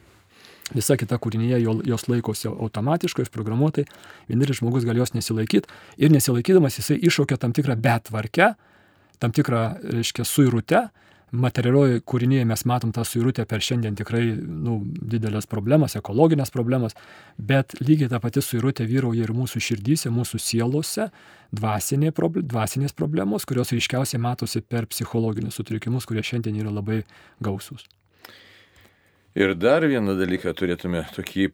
Visa 0.75 0.97
kita 1.01 1.19
kūrinyje 1.23 1.61
jos 1.89 2.07
laikosi 2.11 2.51
automatiškai, 2.51 3.27
užprogramuotai, 3.27 3.87
vienintelis 4.29 4.61
žmogus 4.61 4.87
gali 4.89 5.03
jos 5.03 5.15
nesilaikyti 5.17 5.71
ir 5.99 6.13
nesilaikydamas 6.13 6.79
jisai 6.81 6.99
iššaukia 7.09 7.39
tam 7.41 7.55
tikrą 7.57 7.77
betvarkę, 7.81 8.55
tam 9.19 9.35
tikrą, 9.35 9.69
reiškia, 9.99 10.27
suirutę. 10.29 10.89
Materialioje 11.29 12.01
kūrinyje 12.09 12.47
mes 12.49 12.63
matom 12.65 12.89
tą 12.97 13.03
suirutę 13.05 13.45
per 13.45 13.61
šiandien 13.61 13.99
tikrai 13.99 14.23
nu, 14.33 14.79
didelės 15.13 15.45
problemas, 15.51 15.93
ekologinės 15.99 16.49
problemas, 16.55 16.97
bet 17.37 17.75
lygiai 17.83 18.09
ta 18.09 18.17
pati 18.23 18.41
suirutė 18.41 18.87
vyrauja 18.89 19.27
ir 19.27 19.35
mūsų 19.37 19.61
širdyse, 19.67 20.09
mūsų 20.09 20.41
sielose, 20.41 21.11
dvasinė, 21.53 22.15
dvasinės 22.39 22.97
problemos, 22.97 23.45
kurios 23.45 23.75
ryškiausiai 23.77 24.25
matosi 24.25 24.65
per 24.65 24.89
psichologinius 24.89 25.61
sutrikimus, 25.61 26.09
kurie 26.09 26.25
šiandien 26.25 26.65
yra 26.65 26.73
labai 26.73 27.03
gausūs. 27.45 27.85
Ir 29.39 29.53
dar 29.55 29.85
vieną 29.87 30.17
dalyką 30.19 30.51
turėtume 30.59 31.05
tokį 31.15 31.45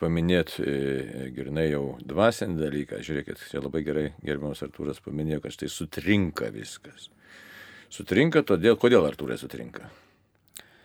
paminėti, 0.00 0.62
e, 0.64 1.24
grinai 1.36 1.66
jau 1.66 1.98
dvasinį 2.00 2.54
dalyką. 2.56 3.00
Žiūrėkit, 3.04 3.42
čia 3.50 3.60
labai 3.60 3.82
gerai 3.84 4.04
gerbiamas 4.24 4.62
Artūras 4.64 5.02
paminėjo, 5.04 5.42
kad 5.44 5.52
štai 5.52 5.68
sutrinka 5.68 6.48
viskas. 6.54 7.10
Sutrinka 7.92 8.40
todėl, 8.48 8.78
kodėl 8.80 9.04
Artūrai 9.04 9.36
sutrinka? 9.36 9.90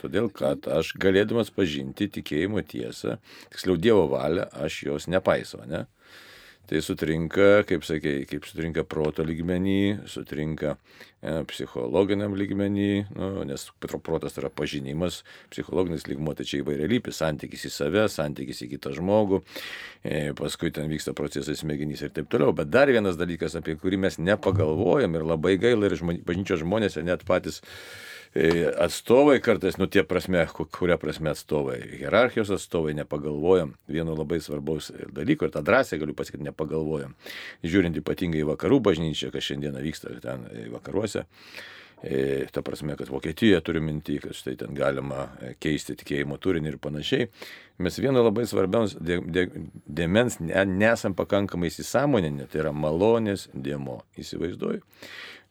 Todėl, 0.02 0.28
kad 0.36 0.68
aš 0.68 0.92
galėdamas 1.00 1.54
pažinti 1.56 2.10
tikėjimo 2.20 2.66
tiesą, 2.68 3.22
tiksliau 3.54 3.80
Dievo 3.80 4.10
valią, 4.12 4.50
aš 4.52 4.82
jos 4.90 5.08
nepaisau, 5.08 5.64
ne? 5.64 5.86
Tai 6.70 6.82
sutrinka, 6.86 7.64
kaip 7.70 7.86
sakė, 7.88 8.14
kaip 8.30 8.46
sutrinka 8.46 8.84
proto 8.86 9.24
lygmenį, 9.26 10.06
sutrinka 10.10 10.76
e, 10.76 11.40
psichologiniam 11.50 12.36
lygmenį, 12.38 12.90
nu, 13.16 13.30
nes 13.50 13.66
protas 14.06 14.38
yra 14.38 14.52
pažinimas, 14.54 15.24
psichologinis 15.54 16.06
lygmo 16.10 16.36
tai 16.38 16.46
čia 16.50 16.62
įvairialypis, 16.62 17.22
santykis 17.24 17.66
į 17.70 17.74
save, 17.74 18.06
santykis 18.14 18.62
į 18.66 18.70
kitą 18.76 18.94
žmogų, 19.00 19.42
e, 20.04 20.20
paskui 20.38 20.70
ten 20.76 20.92
vyksta 20.92 21.16
procesai 21.18 21.58
smegenys 21.58 22.06
ir 22.06 22.14
taip 22.14 22.30
toliau. 22.30 22.54
Bet 22.56 22.70
dar 22.74 22.92
vienas 22.92 23.18
dalykas, 23.18 23.58
apie 23.58 23.78
kurį 23.80 24.04
mes 24.06 24.20
nepagalvojam 24.22 25.18
ir 25.18 25.26
labai 25.26 25.58
gaila 25.62 25.90
ir 25.90 25.98
bažnyčios 26.28 26.62
žmonės 26.62 27.02
net 27.02 27.26
patys 27.26 27.64
atstovai 28.78 29.40
kartais, 29.42 29.80
nu 29.82 29.88
tie 29.90 30.04
prasme, 30.06 30.44
kuria 30.76 31.00
prasme 31.02 31.32
atstovai, 31.34 31.80
hierarchijos 31.98 32.52
atstovai 32.54 32.94
nepagalvojam 33.00 33.74
vieno 33.90 34.14
labai 34.18 34.38
svarbaus 34.44 34.92
dalyko 35.16 35.48
ir 35.48 35.56
tą 35.56 35.64
drąsiai 35.66 36.00
galiu 36.00 36.14
pasakyti, 36.18 36.46
nepagalvojam. 36.46 37.16
Žiūrint 37.66 37.98
ypatingai 38.04 38.44
į 38.44 38.52
vakarų 38.52 38.80
bažnyčią, 38.86 39.34
kas 39.34 39.50
šiandieną 39.50 39.82
vyksta 39.82 40.14
ten 40.22 40.46
vakaruose. 40.76 41.26
E, 42.04 42.46
ta 42.52 42.62
prasme, 42.62 42.96
kad 42.96 43.10
Vokietija 43.10 43.60
turi 43.60 43.82
minti, 43.84 44.20
kad 44.24 44.36
štai 44.36 44.56
ten 44.62 44.76
galima 44.78 45.26
keisti 45.60 45.98
tikėjimo 46.00 46.38
turinį 46.40 46.72
ir 46.72 46.78
panašiai. 46.80 47.28
Mes 47.84 48.00
vieno 48.00 48.24
labai 48.24 48.46
svarbiaus 48.48 48.96
dėmens 48.96 50.40
nesam 50.40 51.16
pakankamai 51.18 51.68
įsisamoninę, 51.72 52.48
tai 52.52 52.64
yra 52.64 52.72
malonės 52.72 53.50
dėmo. 53.52 54.00
Įsivaizduoju. 54.20 54.80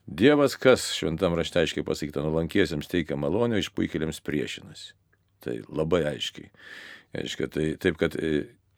Dievas, 0.09 0.55
kas 0.57 0.87
šventam 0.97 1.35
rašte 1.37 1.61
aiškiai 1.61 1.85
pasakyta, 1.85 2.23
nulankiesiems 2.25 2.89
teikia 2.89 3.17
malonę, 3.19 3.59
išpuikėliams 3.61 4.23
priešinasi. 4.25 4.95
Tai 5.45 5.59
labai 5.69 6.01
aiškiai. 6.15 6.49
Aiškiai, 7.19 7.49
tai 7.53 7.65
taip, 7.81 7.99
kad 8.01 8.17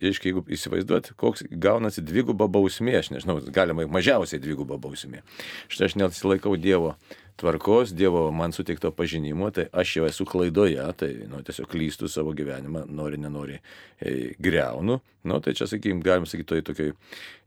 Iškai, 0.02 0.32
jeigu 0.32 0.42
įsivaizduot, 0.50 1.12
koks 1.20 1.44
gaunasi 1.62 2.02
dviguba 2.02 2.48
bausmė, 2.50 2.96
aš 2.98 3.12
nežinau, 3.14 3.38
galima 3.54 3.86
mažiausiai 3.86 4.42
dviguba 4.42 4.80
bausmė. 4.82 5.22
Štai 5.70 5.92
aš 5.92 5.98
nesilaikau 6.02 6.56
Dievo 6.58 6.96
tvarkos, 7.42 7.94
Dievo 7.94 8.24
man 8.34 8.54
suteikto 8.54 8.92
pažinimo, 8.98 9.52
tai 9.54 9.68
aš 9.74 9.96
jau 9.98 10.08
esu 10.10 10.26
klaidoje, 10.30 10.82
tai 10.98 11.12
nu, 11.30 11.42
tiesiog 11.46 11.70
klystu 11.70 12.10
savo 12.12 12.34
gyvenimą, 12.38 12.86
nori, 12.90 13.20
nenori, 13.22 13.60
e, 14.00 14.34
greunu. 14.42 15.00
Nu, 15.24 15.38
tai 15.42 15.54
čia, 15.58 15.68
sakykim, 15.70 16.02
galim 16.06 16.26
sakyti, 16.30 16.50
toj 16.50 16.64
tokiai 16.72 16.94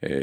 e, 0.02 0.18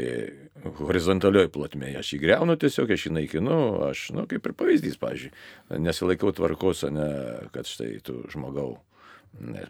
horizontalioj 0.80 1.50
plotmėje. 1.52 1.98
Aš 2.00 2.14
jį 2.14 2.20
greunu 2.24 2.56
tiesiog, 2.60 2.92
aš 2.92 3.08
jį 3.08 3.16
naikinu, 3.18 3.58
aš, 3.90 4.06
nu, 4.16 4.24
kaip 4.30 4.48
ir 4.48 4.56
pavyzdys, 4.56 4.96
pažiūrėjau, 5.02 5.82
nesilaikau 5.84 6.32
tvarkos, 6.36 6.86
ne, 6.92 7.10
kad 7.52 7.68
štai 7.68 7.94
tu 8.04 8.22
žmogau 8.32 8.74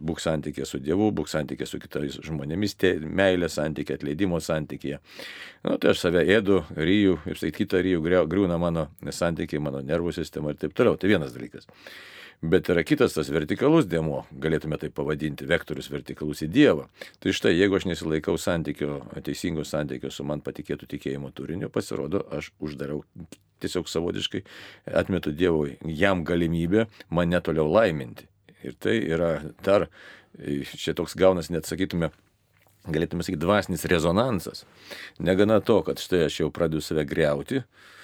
Būk 0.02 0.20
santykė 0.20 0.66
su 0.66 0.80
Dievu, 0.82 1.10
būk 1.14 1.28
santykė 1.30 1.66
su 1.68 1.78
kitais 1.80 2.18
žmonėmis, 2.26 2.74
tė, 2.76 2.96
meilė 3.00 3.48
santykė, 3.52 3.96
atleidimo 3.96 4.40
santykė. 4.42 4.98
Nu, 5.62 5.76
tai 5.78 5.92
aš 5.92 6.02
save 6.02 6.24
ėdu, 6.26 6.64
ryju 6.76 7.20
ir 7.30 7.38
štai 7.38 7.52
kitą 7.54 7.82
ryju 7.84 8.02
griūna 8.02 8.58
mano 8.60 8.88
santykiai, 9.06 9.62
mano 9.62 9.80
nervų 9.86 10.14
sistema 10.18 10.52
ir 10.52 10.58
taip 10.60 10.74
toliau. 10.76 10.98
Tai 10.98 11.12
vienas 11.14 11.36
dalykas. 11.36 11.70
Bet 12.42 12.66
yra 12.74 12.82
kitas 12.82 13.14
tas 13.14 13.28
vertikalus 13.30 13.86
dėmo, 13.86 14.24
galėtume 14.42 14.74
tai 14.82 14.88
pavadinti, 14.90 15.46
vektorius 15.46 15.86
vertikalus 15.92 16.42
į 16.42 16.48
Dievą. 16.50 16.88
Tai 17.22 17.34
štai, 17.38 17.52
jeigu 17.54 17.78
aš 17.78 17.86
nesilaikau 17.86 18.34
santykio, 18.34 18.98
teisingo 19.22 19.62
santykio 19.62 20.10
su 20.10 20.26
man 20.26 20.42
patikėtų 20.42 20.90
tikėjimo 20.90 21.30
turiniu, 21.38 21.70
pasirodo, 21.70 22.24
aš 22.34 22.50
uždarau 22.58 23.04
tiesiog 23.62 23.86
savotiškai, 23.86 24.42
atmetu 24.90 25.30
Dievui 25.30 25.78
jam 25.86 26.26
galimybę 26.26 26.88
mane 27.14 27.38
toliau 27.46 27.70
laiminti. 27.70 28.26
Ir 28.62 28.76
tai 28.78 28.98
yra 29.02 29.32
dar, 29.64 29.88
čia 30.78 30.94
toks 30.98 31.16
gaunas, 31.18 31.50
net 31.50 31.66
sakytume, 31.68 32.12
galėtume 32.86 33.26
sakyti, 33.26 33.42
dvasinis 33.42 33.86
rezonansas. 33.90 34.64
Negana 35.18 35.60
to, 35.64 35.80
kad 35.86 36.02
štai 36.02 36.26
aš 36.28 36.42
jau 36.44 36.52
pradedu 36.54 36.82
save 36.84 37.06
greuti, 37.08 37.62
E, 37.62 38.01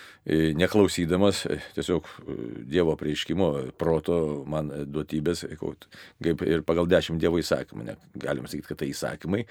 neklausydamas 0.54 1.46
e, 1.46 1.58
tiesiog 1.74 2.04
e, 2.04 2.36
Dievo 2.68 2.96
prieiškimo, 3.00 3.48
proto 3.80 4.18
man 4.48 4.70
duotybės, 4.92 5.44
kaip 5.58 6.42
ir 6.44 6.64
pagal 6.68 6.88
dešimt 6.90 7.20
Dievo 7.22 7.40
įsakymų, 7.40 7.86
ne, 7.86 7.94
galim 8.20 8.48
sakyti, 8.50 8.68
kad 8.68 8.80
tai 8.82 8.90
įsakymai, 8.92 9.44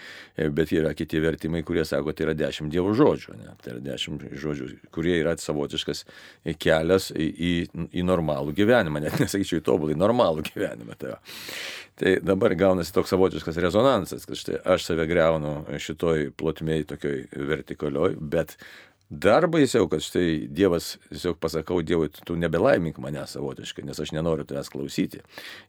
bet 0.54 0.74
yra 0.76 0.94
kiti 0.98 1.22
vertimai, 1.24 1.64
kurie 1.66 1.86
sako, 1.88 2.14
tai 2.14 2.28
yra 2.28 2.38
dešimt 2.38 2.74
Dievo 2.74 2.94
žodžių, 2.98 3.38
ne, 3.40 3.56
tai 3.64 3.74
yra 3.74 3.84
dešimt 3.90 4.28
žodžių, 4.38 4.70
kurie 4.94 5.18
yra 5.18 5.34
savotiškas 5.42 6.06
kelias 6.62 7.10
į, 7.16 7.28
į, 7.28 7.54
į 7.98 8.06
normalų 8.06 8.54
gyvenimą, 8.58 9.02
net 9.08 9.18
nesakyčiau 9.24 9.62
į 9.62 9.66
tobulą, 9.66 9.96
į 9.96 10.02
normalų 10.04 10.46
gyvenimą. 10.52 10.98
Tai, 11.02 11.18
tai 11.98 12.18
dabar 12.22 12.54
gaunasi 12.60 12.94
toks 12.94 13.16
savotiškas 13.16 13.58
rezonansas, 13.66 14.28
kad 14.30 14.38
štai 14.40 14.62
aš 14.76 14.92
save 14.92 15.08
greunu 15.10 15.60
šitoj 15.82 16.30
plotmėj, 16.38 16.86
tokioj 16.94 17.24
vertikalioj, 17.50 18.20
bet 18.22 18.60
Dar 19.10 19.46
baisiau, 19.48 19.86
kad 19.88 20.02
štai 20.04 20.50
Dievas, 20.52 20.98
tiesiog 21.08 21.38
pasakau 21.40 21.80
Dievui, 21.80 22.10
tu 22.28 22.36
nebelaimink 22.36 22.98
mane 23.00 23.22
savotiškai, 23.32 23.86
nes 23.88 24.02
aš 24.04 24.12
nenoriu 24.12 24.44
tavęs 24.44 24.68
klausyti. 24.74 25.22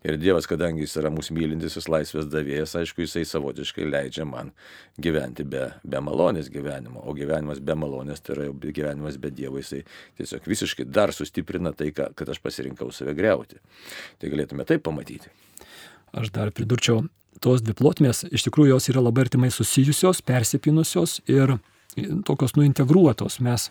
Ir 0.02 0.18
Dievas, 0.18 0.48
kadangi 0.50 0.82
jis 0.82 0.96
yra 0.98 1.12
mūsų 1.14 1.36
mylintis, 1.36 1.76
jis 1.78 1.86
laisvės 1.86 2.26
davėjas, 2.32 2.74
aišku, 2.80 3.04
jisai 3.06 3.22
savotiškai 3.30 3.86
leidžia 3.86 4.26
man 4.26 4.50
gyventi 4.98 5.46
be, 5.46 5.68
be 5.86 6.02
malonės 6.02 6.50
gyvenimo. 6.50 7.04
O 7.06 7.14
gyvenimas 7.14 7.62
be 7.62 7.78
malonės 7.78 8.26
tai 8.26 8.34
yra 8.34 8.48
gyvenimas 8.50 9.20
be 9.22 9.30
Dievo, 9.30 9.62
jisai 9.62 9.84
tiesiog 10.18 10.50
visiškai 10.50 10.88
dar 10.90 11.14
sustiprina 11.14 11.70
tai, 11.70 11.92
kad 11.94 12.26
aš 12.26 12.42
pasirinkau 12.42 12.90
save 12.90 13.14
greuti. 13.14 13.62
Tai 14.18 14.34
galėtume 14.34 14.66
taip 14.66 14.82
pamatyti. 14.90 15.30
Aš 16.10 16.34
dar 16.34 16.50
pridurčiau, 16.50 17.06
tos 17.38 17.62
dvi 17.62 17.78
plotmės 17.78 18.26
iš 18.34 18.50
tikrųjų 18.50 18.74
jos 18.74 18.90
yra 18.90 19.06
labai 19.06 19.28
artimai 19.28 19.54
susijusios, 19.54 20.26
persipinusios 20.26 21.20
ir 21.30 21.60
tokios 22.26 22.56
nuintegruotos. 22.56 23.38
Mes 23.44 23.68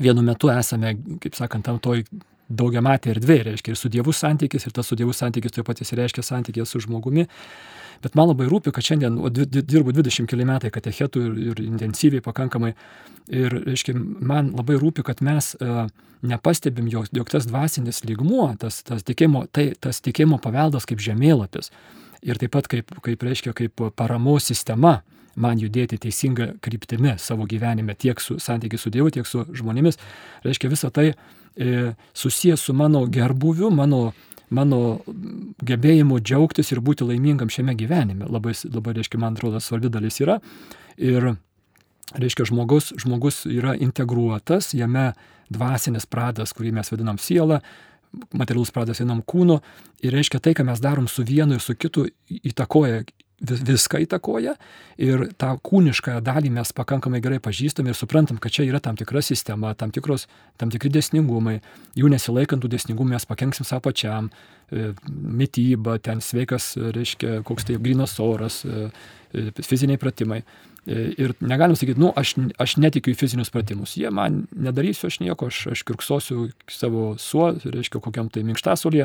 vienu 0.00 0.22
metu 0.26 0.50
esame, 0.52 0.94
kaip 1.22 1.38
sakant, 1.38 1.66
tam 1.66 1.80
toj 1.82 2.04
daugiamatė 2.50 3.14
erdvė, 3.14 3.38
reiškia 3.46 3.74
ir 3.74 3.78
su 3.78 3.90
Dievu 3.92 4.12
santykis, 4.14 4.66
ir 4.66 4.74
tas 4.74 4.88
su 4.90 4.98
Dievu 4.98 5.14
santykis 5.14 5.54
taip 5.54 5.68
pat 5.68 5.82
įsireiškia 5.84 6.24
santykė 6.26 6.66
su 6.66 6.82
žmogumi. 6.82 7.26
Bet 8.02 8.16
man 8.16 8.30
labai 8.30 8.46
rūpi, 8.48 8.72
kad 8.74 8.86
šiandien 8.86 9.18
o, 9.20 9.28
dirbu 9.30 9.92
20 9.92 10.26
keli 10.30 10.46
metai 10.48 10.70
katechetų 10.72 11.24
ir, 11.26 11.40
ir 11.50 11.62
intensyviai 11.66 12.24
pakankamai. 12.24 12.72
Ir, 13.30 13.54
reiškia, 13.68 13.94
man 13.94 14.54
labai 14.56 14.78
rūpi, 14.80 15.04
kad 15.06 15.20
mes 15.22 15.52
uh, 15.60 15.84
nepastebim, 16.26 16.88
jog, 16.90 17.10
jog 17.14 17.30
tas 17.30 17.46
dvasinis 17.46 18.02
lygmuo, 18.08 18.48
tas, 18.58 18.80
tas, 18.88 19.04
tikėjimo, 19.06 19.44
tai, 19.52 19.70
tas 19.78 20.00
tikėjimo 20.02 20.40
paveldas 20.42 20.88
kaip 20.88 21.02
žemėlapis 21.04 21.70
ir 22.22 22.40
taip 22.40 22.52
pat 22.56 22.68
kaip, 22.70 22.92
kaip 23.04 23.22
reiškia, 23.24 23.54
kaip 23.56 23.84
paramos 23.96 24.48
sistema 24.50 25.00
man 25.36 25.60
judėti 25.60 25.98
teisinga 26.00 26.54
kryptimi 26.64 27.14
savo 27.18 27.46
gyvenime, 27.50 27.94
tiek 27.94 28.20
su 28.20 28.38
santykiai 28.40 28.80
su 28.80 28.90
Dievu, 28.90 29.10
tiek 29.14 29.28
su 29.28 29.44
žmonėmis. 29.44 30.00
Reiškia, 30.46 30.70
visa 30.72 30.90
tai 30.94 31.10
e, 31.10 31.92
susijęs 32.14 32.66
su 32.66 32.74
mano 32.74 33.04
gerbuviu, 33.06 33.70
mano, 33.74 34.12
mano 34.50 34.80
gebėjimu 35.66 36.20
džiaugtis 36.20 36.72
ir 36.72 36.82
būti 36.84 37.06
laimingam 37.06 37.52
šiame 37.52 37.76
gyvenime. 37.78 38.28
Labai, 38.30 38.56
labai 38.70 38.96
reiškia, 38.98 39.20
man 39.22 39.38
atrodo, 39.38 39.62
svarbi 39.62 39.92
dalis 39.92 40.20
yra. 40.22 40.40
Ir, 41.00 41.32
reiškia, 42.18 42.48
žmogus, 42.50 42.92
žmogus 42.98 43.44
yra 43.46 43.76
integruotas, 43.78 44.72
jame 44.74 45.12
dvasinis 45.50 46.06
pradas, 46.06 46.54
kurį 46.54 46.74
mes 46.78 46.90
vadinam 46.92 47.18
siela, 47.18 47.60
materialus 48.34 48.72
pradas 48.74 49.00
vienam 49.02 49.22
kūnu. 49.22 49.60
Ir 50.02 50.14
reiškia, 50.16 50.40
tai, 50.42 50.54
ką 50.58 50.66
mes 50.66 50.82
darom 50.82 51.08
su 51.10 51.24
vienu 51.26 51.56
ir 51.56 51.64
su 51.64 51.76
kitu, 51.78 52.08
įtakoja 52.30 53.04
vis, 53.40 53.62
viską 53.64 54.00
įtakoja 54.04 54.54
ir 55.00 55.26
tą 55.40 55.52
kūnišką 55.64 56.18
dalį 56.24 56.52
mes 56.58 56.72
pakankamai 56.76 57.20
gerai 57.24 57.40
pažįstam 57.42 57.88
ir 57.88 57.98
suprantam, 57.98 58.38
kad 58.40 58.52
čia 58.54 58.66
yra 58.68 58.80
tam 58.82 58.98
tikra 59.00 59.22
sistema, 59.24 59.72
tam, 59.74 59.92
tikros, 59.94 60.26
tam 60.60 60.72
tikri 60.72 60.92
dėsningumai, 60.92 61.60
jų 61.98 62.10
nesilaikant 62.12 62.62
tų 62.62 62.72
dėsningumų 62.76 63.16
mes 63.16 63.28
pakenksim 63.28 63.68
savo 63.68 63.88
pačiam, 63.88 64.30
e, 64.70 64.92
mytyba, 65.08 65.98
ten 66.02 66.22
sveikas, 66.24 66.74
reiškia, 66.76 67.40
koks 67.46 67.68
tai 67.68 67.78
grinas 67.80 68.18
oras, 68.22 68.62
e, 68.64 68.90
e, 69.32 69.50
fiziniai 69.64 70.00
pratimai. 70.00 70.42
Ir 70.90 71.34
negalim 71.44 71.76
sakyti, 71.76 72.00
nu, 72.00 72.08
aš, 72.16 72.32
aš 72.58 72.78
netikiu 72.80 73.12
į 73.12 73.18
fizinius 73.20 73.52
pratimus. 73.52 73.98
Jie 74.00 74.08
man 74.10 74.46
nedarysiu 74.56 75.10
aš 75.10 75.18
nieko, 75.20 75.50
aš, 75.52 75.58
aš 75.74 75.82
kirksosiu 75.86 76.46
savo 76.72 77.02
suo, 77.20 77.50
reiškia, 77.52 78.00
kokiam 78.00 78.30
tai 78.32 78.42
minkštasolėje 78.48 79.04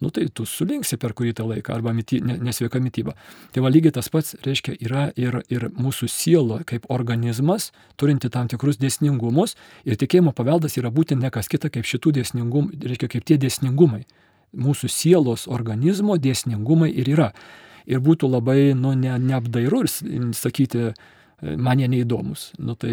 nu 0.00 0.10
tai 0.10 0.26
tu 0.34 0.46
sulinksi 0.48 0.96
per 0.96 1.14
kurį 1.18 1.34
tą 1.38 1.46
laiką 1.48 1.74
arba 1.74 1.92
myty, 1.96 2.20
nesveika 2.22 2.80
mytyba. 2.82 3.14
Tai 3.52 3.64
va 3.64 3.70
lygiai 3.72 3.94
tas 3.98 4.08
pats, 4.12 4.36
reiškia, 4.46 4.74
yra 4.80 5.04
ir, 5.16 5.40
ir 5.52 5.68
mūsų 5.76 6.08
sielo 6.10 6.60
kaip 6.68 6.88
organizmas, 6.92 7.70
turinti 8.00 8.30
tam 8.32 8.50
tikrus 8.50 8.80
dėsningumus 8.82 9.56
ir 9.84 10.00
tikėjimo 10.00 10.34
paveldas 10.36 10.78
yra 10.80 10.90
būtent 10.90 11.22
ne 11.22 11.30
kas 11.30 11.50
kita 11.52 11.70
kaip 11.72 11.88
šitų 11.88 12.16
dėsningumų, 12.20 12.78
reiškia, 12.82 13.10
kaip 13.16 13.26
tie 13.28 13.38
dėsningumai. 13.42 14.04
Mūsų 14.52 14.90
sielos 14.92 15.46
organizmo 15.48 16.18
dėsningumai 16.20 16.90
ir 16.92 17.08
yra. 17.14 17.32
Ir 17.88 18.02
būtų 18.04 18.28
labai, 18.30 18.74
nu, 18.78 18.92
ne, 18.94 19.16
neapdairu 19.18 19.82
ir 19.82 19.90
sakyti, 20.36 20.92
man 21.42 21.80
jie 21.82 21.88
neįdomus. 21.90 22.44
Nu, 22.62 22.76
tai 22.78 22.92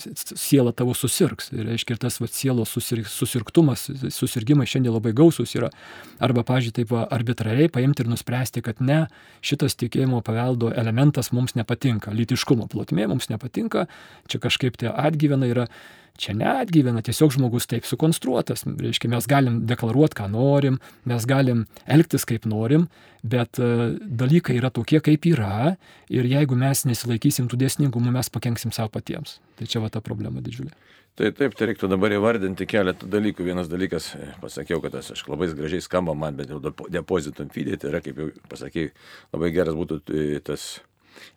siela 0.00 0.72
tavo 0.76 0.94
susirgs. 0.96 1.50
Ir 1.52 1.68
reiškia, 1.68 1.96
ir 1.96 2.00
tas 2.00 2.16
va, 2.22 2.28
sielos 2.32 2.72
susir, 2.72 3.02
susirgtumas, 3.08 3.86
susirgymai 4.16 4.66
šiandien 4.70 4.94
labai 4.94 5.12
gausus 5.16 5.52
yra. 5.58 5.68
Arba, 6.22 6.44
pažiūrėjau, 6.48 6.76
taip 6.80 6.94
va, 6.94 7.04
arbitrariai 7.12 7.70
paimti 7.72 8.04
ir 8.04 8.10
nuspręsti, 8.12 8.64
kad 8.64 8.80
ne, 8.84 9.02
šitas 9.44 9.76
tikėjimo 9.80 10.22
paveldo 10.24 10.72
elementas 10.72 11.32
mums 11.36 11.56
nepatinka, 11.58 12.14
lytiškumo 12.16 12.70
plotmė 12.72 13.10
mums 13.10 13.28
nepatinka, 13.32 13.86
čia 14.30 14.40
kažkaip 14.42 14.80
tai 14.80 14.94
atgyvena 14.94 15.50
yra 15.50 15.68
Čia 16.20 16.34
neatgyvena, 16.36 17.00
tiesiog 17.04 17.32
žmogus 17.32 17.64
taip 17.70 17.86
sukonstruotas. 17.88 18.66
Reiškia, 18.68 19.08
mes 19.14 19.28
galim 19.30 19.62
deklaruoti, 19.68 20.18
ką 20.18 20.26
norim, 20.28 20.76
mes 21.08 21.24
galim 21.28 21.64
elgtis 21.88 22.26
kaip 22.28 22.44
norim, 22.50 22.90
bet 23.24 23.56
e, 23.56 23.70
dalykai 24.20 24.58
yra 24.58 24.68
tokie, 24.74 25.00
kaip 25.04 25.24
yra 25.30 25.74
ir 26.12 26.28
jeigu 26.28 26.58
mes 26.60 26.84
nesilaikysim 26.90 27.48
tų 27.48 27.62
dėsningumų, 27.64 28.12
mes 28.18 28.28
pakenksim 28.32 28.74
savo 28.76 28.92
patiems. 28.92 29.38
Tai 29.56 29.68
čia 29.70 29.80
va 29.80 29.88
ta 29.92 30.04
problema 30.04 30.44
didžiulė. 30.44 30.74
Tai 31.16 31.32
taip, 31.36 31.56
tai 31.58 31.70
reiktų 31.70 31.88
dabar 31.90 32.12
įvardinti 32.16 32.68
keletą 32.68 33.08
dalykų. 33.10 33.44
Vienas 33.48 33.72
dalykas, 33.72 34.12
e, 34.16 34.28
pasakiau, 34.44 34.80
kad 34.84 34.94
tas 34.98 35.10
aš 35.16 35.24
labai 35.28 35.50
gražiai 35.56 35.82
skamba 35.84 36.14
man, 36.16 36.36
bet 36.36 36.52
jau 36.52 36.60
depozitum 36.92 37.48
fidė, 37.52 37.80
tai 37.80 37.94
yra, 37.94 38.04
kaip 38.04 38.20
jau 38.20 38.28
pasakėjai, 38.52 38.92
labai 39.32 39.50
geras 39.56 39.76
būtų 39.76 40.00
e, 40.12 40.28
tas 40.44 40.68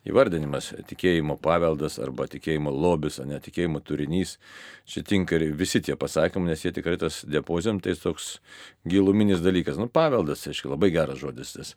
įvardinimas- 0.10 0.74
tikėjimo 0.90 1.38
paveldas 1.40 2.00
arba 2.00 2.28
tikėjimo 2.28 2.72
lobis, 2.72 3.20
o 3.20 3.26
ne 3.26 3.40
tikėjimo 3.40 3.82
turinys. 3.82 4.38
Čia 4.86 5.04
tinka 5.04 5.36
ir 5.36 5.54
visi 5.54 5.80
tie 5.80 5.96
pasakymai, 5.96 6.50
nes 6.50 6.62
jie 6.62 6.72
tikrai 6.72 6.98
tas 7.00 7.24
depozim, 7.24 7.80
tai 7.82 7.94
toks 7.96 8.40
giluminis 8.86 9.40
dalykas. 9.40 9.78
Nu, 9.78 9.88
paveldas, 9.88 10.48
aišku, 10.48 10.70
labai 10.70 10.92
geras 10.92 11.20
žodis 11.20 11.54
tas. 11.54 11.76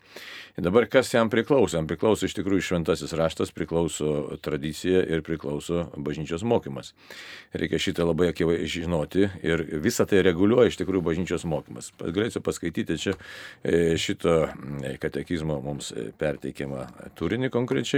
Ir 0.59 0.65
dabar 0.65 0.87
kas 0.87 1.13
jam 1.13 1.31
priklauso? 1.31 1.77
Jam 1.77 1.87
priklauso 1.87 2.27
iš 2.27 2.35
tikrųjų 2.35 2.63
šventasis 2.63 3.13
raštas, 3.13 3.53
priklauso 3.55 4.39
tradicija 4.43 5.05
ir 5.07 5.23
priklauso 5.23 5.87
bažnyčios 5.97 6.43
mokymas. 6.43 6.95
Reikia 7.55 7.79
šitą 7.79 8.07
labai 8.09 8.31
akivaizdžiai 8.33 8.87
žinoti 8.87 9.29
ir 9.47 9.63
visą 9.83 10.07
tai 10.09 10.23
reguliuoja 10.27 10.71
iš 10.71 10.79
tikrųjų 10.81 11.05
bažnyčios 11.07 11.47
mokymas. 11.49 11.93
Galėsiu 12.01 12.43
paskaityti 12.45 12.99
čia 13.01 13.15
e, 13.63 13.97
šito 14.01 14.35
katekizmo 15.03 15.59
mums 15.65 15.93
e, 15.93 16.11
perteikiamą 16.19 16.85
turinį 17.19 17.51
konkrečiai, 17.55 17.96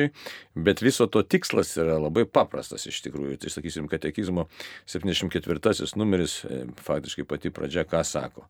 bet 0.55 0.83
viso 0.85 1.07
to 1.07 1.23
tikslas 1.23 1.75
yra 1.81 1.99
labai 2.01 2.25
paprastas 2.25 2.87
iš 2.91 3.01
tikrųjų. 3.07 3.39
Tai 3.43 3.53
sakysim, 3.53 3.89
katekizmo 3.91 4.49
74 4.89 5.89
numeris, 6.01 6.41
e, 6.45 6.65
faktiškai 6.85 7.27
pati 7.29 7.53
pradžia, 7.55 7.87
ką 7.89 8.03
sako. 8.07 8.47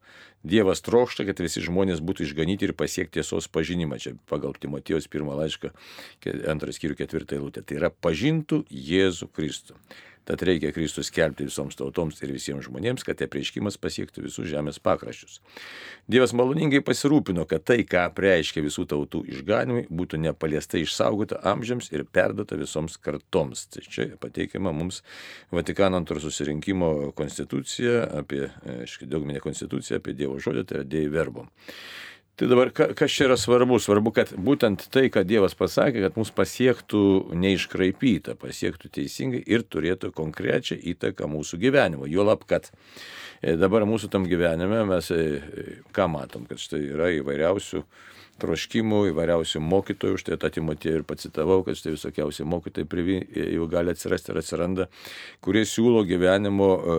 Dievas 0.47 0.85
trokšta, 0.87 1.27
kad 1.29 1.41
visi 1.43 1.65
žmonės 1.65 2.03
būtų 2.05 2.29
išganyti 2.29 2.69
ir 2.69 2.75
pasiekti 2.79 3.19
tiesos 3.19 3.49
pažinimą. 3.51 3.99
Čia 3.99 4.15
pagal 4.31 4.55
Timotijos 4.55 5.11
pirmą 5.11 5.35
laišką, 5.41 5.73
antras 6.51 6.79
skyrių 6.79 6.99
ketvirtą 7.01 7.39
eilutę. 7.39 7.65
Tai 7.67 7.81
yra 7.81 7.91
pažintų 7.91 8.63
Jėzų 8.71 9.33
Kristų. 9.35 9.79
Tad 10.29 10.43
reikia 10.45 10.75
Kristų 10.77 11.03
skelbti 11.07 11.47
visoms 11.47 11.79
tautoms 11.79 12.19
ir 12.21 12.35
visiems 12.35 12.67
žmonėms, 12.67 13.05
kad 13.07 13.23
apreiškimas 13.25 13.79
pasiektų 13.81 14.27
visus 14.27 14.51
žemės 14.51 14.77
pakraščius. 14.85 15.39
Dievas 16.11 16.35
maloningai 16.37 16.83
pasirūpino, 16.85 17.47
kad 17.49 17.65
tai, 17.71 17.79
ką 17.89 18.11
reiškia 18.13 18.61
visų 18.67 18.85
tautų 18.93 19.23
išganimai, 19.33 19.87
būtų 19.89 20.21
nepaliesta 20.27 20.77
išsaugota 20.81 21.41
amžiams 21.49 21.89
ir 21.95 22.05
perdata 22.05 22.59
visoms 22.61 22.99
kartoms. 23.01 23.67
Tai 23.73 23.85
čia 23.89 24.11
pateikiama 24.21 24.75
mums 24.77 25.01
Vatikano 25.55 25.97
antro 25.97 26.21
susirinkimo 26.21 27.15
konstitucija 27.17 28.05
apie, 28.21 28.51
aiškiai, 28.83 29.09
dogminė 29.09 29.41
konstitucija 29.45 30.03
apie 30.03 30.13
Dievo 30.19 30.37
žodį, 30.43 30.67
tai 30.69 30.83
yra 30.83 30.89
Dievo 30.93 31.17
verbom. 31.17 31.49
Tai 32.39 32.47
dabar 32.47 32.69
kas 32.71 33.11
čia 33.11 33.25
yra 33.27 33.35
svarbu? 33.35 33.81
Svarbu, 33.83 34.13
kad 34.15 34.29
būtent 34.39 34.85
tai, 34.95 35.09
ką 35.11 35.25
Dievas 35.27 35.57
pasakė, 35.59 36.05
kad 36.05 36.19
mus 36.21 36.29
pasiektų 36.31 37.01
neiškraipyta, 37.35 38.37
pasiektų 38.39 38.93
teisingai 38.95 39.41
ir 39.43 39.65
turėtų 39.67 40.13
konkrečią 40.15 40.79
įtaką 40.93 41.27
mūsų 41.33 41.59
gyvenimo. 41.65 42.07
Juolab, 42.07 42.45
kad 42.47 42.71
e, 42.71 43.57
dabar 43.59 43.89
mūsų 43.91 44.13
tam 44.15 44.29
gyvenime 44.31 44.85
mes 44.87 45.11
e, 45.11 45.25
ką 45.91 46.07
matom, 46.15 46.47
kad 46.47 46.63
štai 46.63 46.85
yra 46.93 47.11
įvairiausių 47.17 47.83
troškimų, 48.43 49.01
įvairiausių 49.13 49.61
mokytojų, 49.65 50.19
štai 50.23 50.39
tą 50.41 50.51
Timotį 50.55 50.93
ir 50.99 51.05
pacitavau, 51.09 51.61
kad 51.67 51.79
štai 51.79 51.95
visokiausi 51.95 52.47
mokytojai 52.49 53.19
jau 53.55 53.67
gali 53.71 53.93
atsirasti 53.93 54.33
ir 54.33 54.41
atsiranda, 54.41 54.89
kurie 55.45 55.65
siūlo 55.69 56.05
gyvenimo 56.09 56.69
e, 56.79 56.97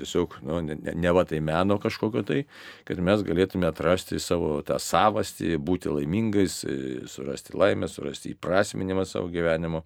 tiesiog, 0.00 0.38
nu, 0.46 0.60
ne, 0.66 0.76
ne 0.76 1.14
va 1.16 1.24
tai 1.28 1.40
meno 1.44 1.78
kažkokio 1.82 2.24
tai, 2.26 2.42
kad 2.88 3.00
mes 3.04 3.24
galėtume 3.26 3.68
atrasti 3.68 4.20
savo 4.22 4.60
tą 4.66 4.78
savastį, 4.82 5.56
būti 5.62 5.92
laimingais, 5.92 6.58
e, 6.68 6.76
surasti 7.10 7.56
laimę, 7.56 7.88
surasti 7.90 8.34
įprasminimą 8.34 9.06
savo 9.08 9.30
gyvenimo. 9.32 9.84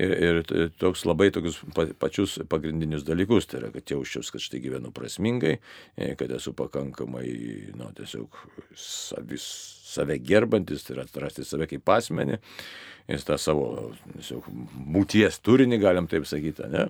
Ir, 0.00 0.14
ir 0.14 0.70
toks 0.80 1.04
labai 1.08 1.30
tokius 1.34 1.60
pačius 2.00 2.38
pagrindinius 2.50 3.04
dalykus, 3.08 3.50
tai 3.50 3.64
yra, 3.64 3.72
kad 3.74 3.90
jausčiaus, 3.92 4.30
kad 4.32 4.44
štai 4.44 4.62
gyvenu 4.64 4.94
prasmingai, 4.94 5.58
e, 5.96 6.14
kad 6.20 6.32
esu 6.38 6.54
pakankamai, 6.56 7.28
nu, 7.76 7.90
tiesiog 7.98 8.40
savis 8.78 9.79
save 9.90 10.20
gerbantis, 10.22 10.86
tai 10.86 10.96
yra 10.96 11.08
atrasti 11.08 11.44
save 11.46 11.68
kaip 11.70 11.92
asmenį, 11.96 12.38
ir 13.10 13.22
tą 13.26 13.36
savo 13.40 13.64
tiesiog, 14.14 14.46
būties 14.94 15.40
turinį, 15.44 15.78
galim 15.82 16.08
taip 16.10 16.26
sakyti, 16.28 16.68
ne? 16.70 16.86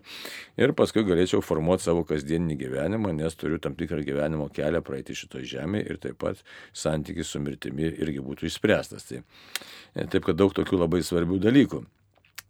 Ir 0.60 0.74
paskui 0.76 1.04
galėčiau 1.08 1.42
formuoti 1.44 1.86
savo 1.86 2.04
kasdieninį 2.08 2.58
gyvenimą, 2.60 3.14
nes 3.16 3.38
turiu 3.40 3.60
tam 3.62 3.76
tikrą 3.78 4.02
gyvenimo 4.06 4.50
kelią 4.54 4.82
praeiti 4.86 5.16
šitoje 5.16 5.48
žemėje 5.54 5.88
ir 5.88 6.02
taip 6.02 6.18
pat 6.20 6.42
santykis 6.76 7.32
su 7.32 7.40
mirtimi 7.42 7.88
irgi 7.90 8.24
būtų 8.24 8.50
išspręstas. 8.50 9.08
Tai, 9.10 9.22
taip, 10.02 10.22
kad 10.26 10.36
daug 10.36 10.54
tokių 10.56 10.84
labai 10.84 11.02
svarbių 11.06 11.40
dalykų. 11.48 11.84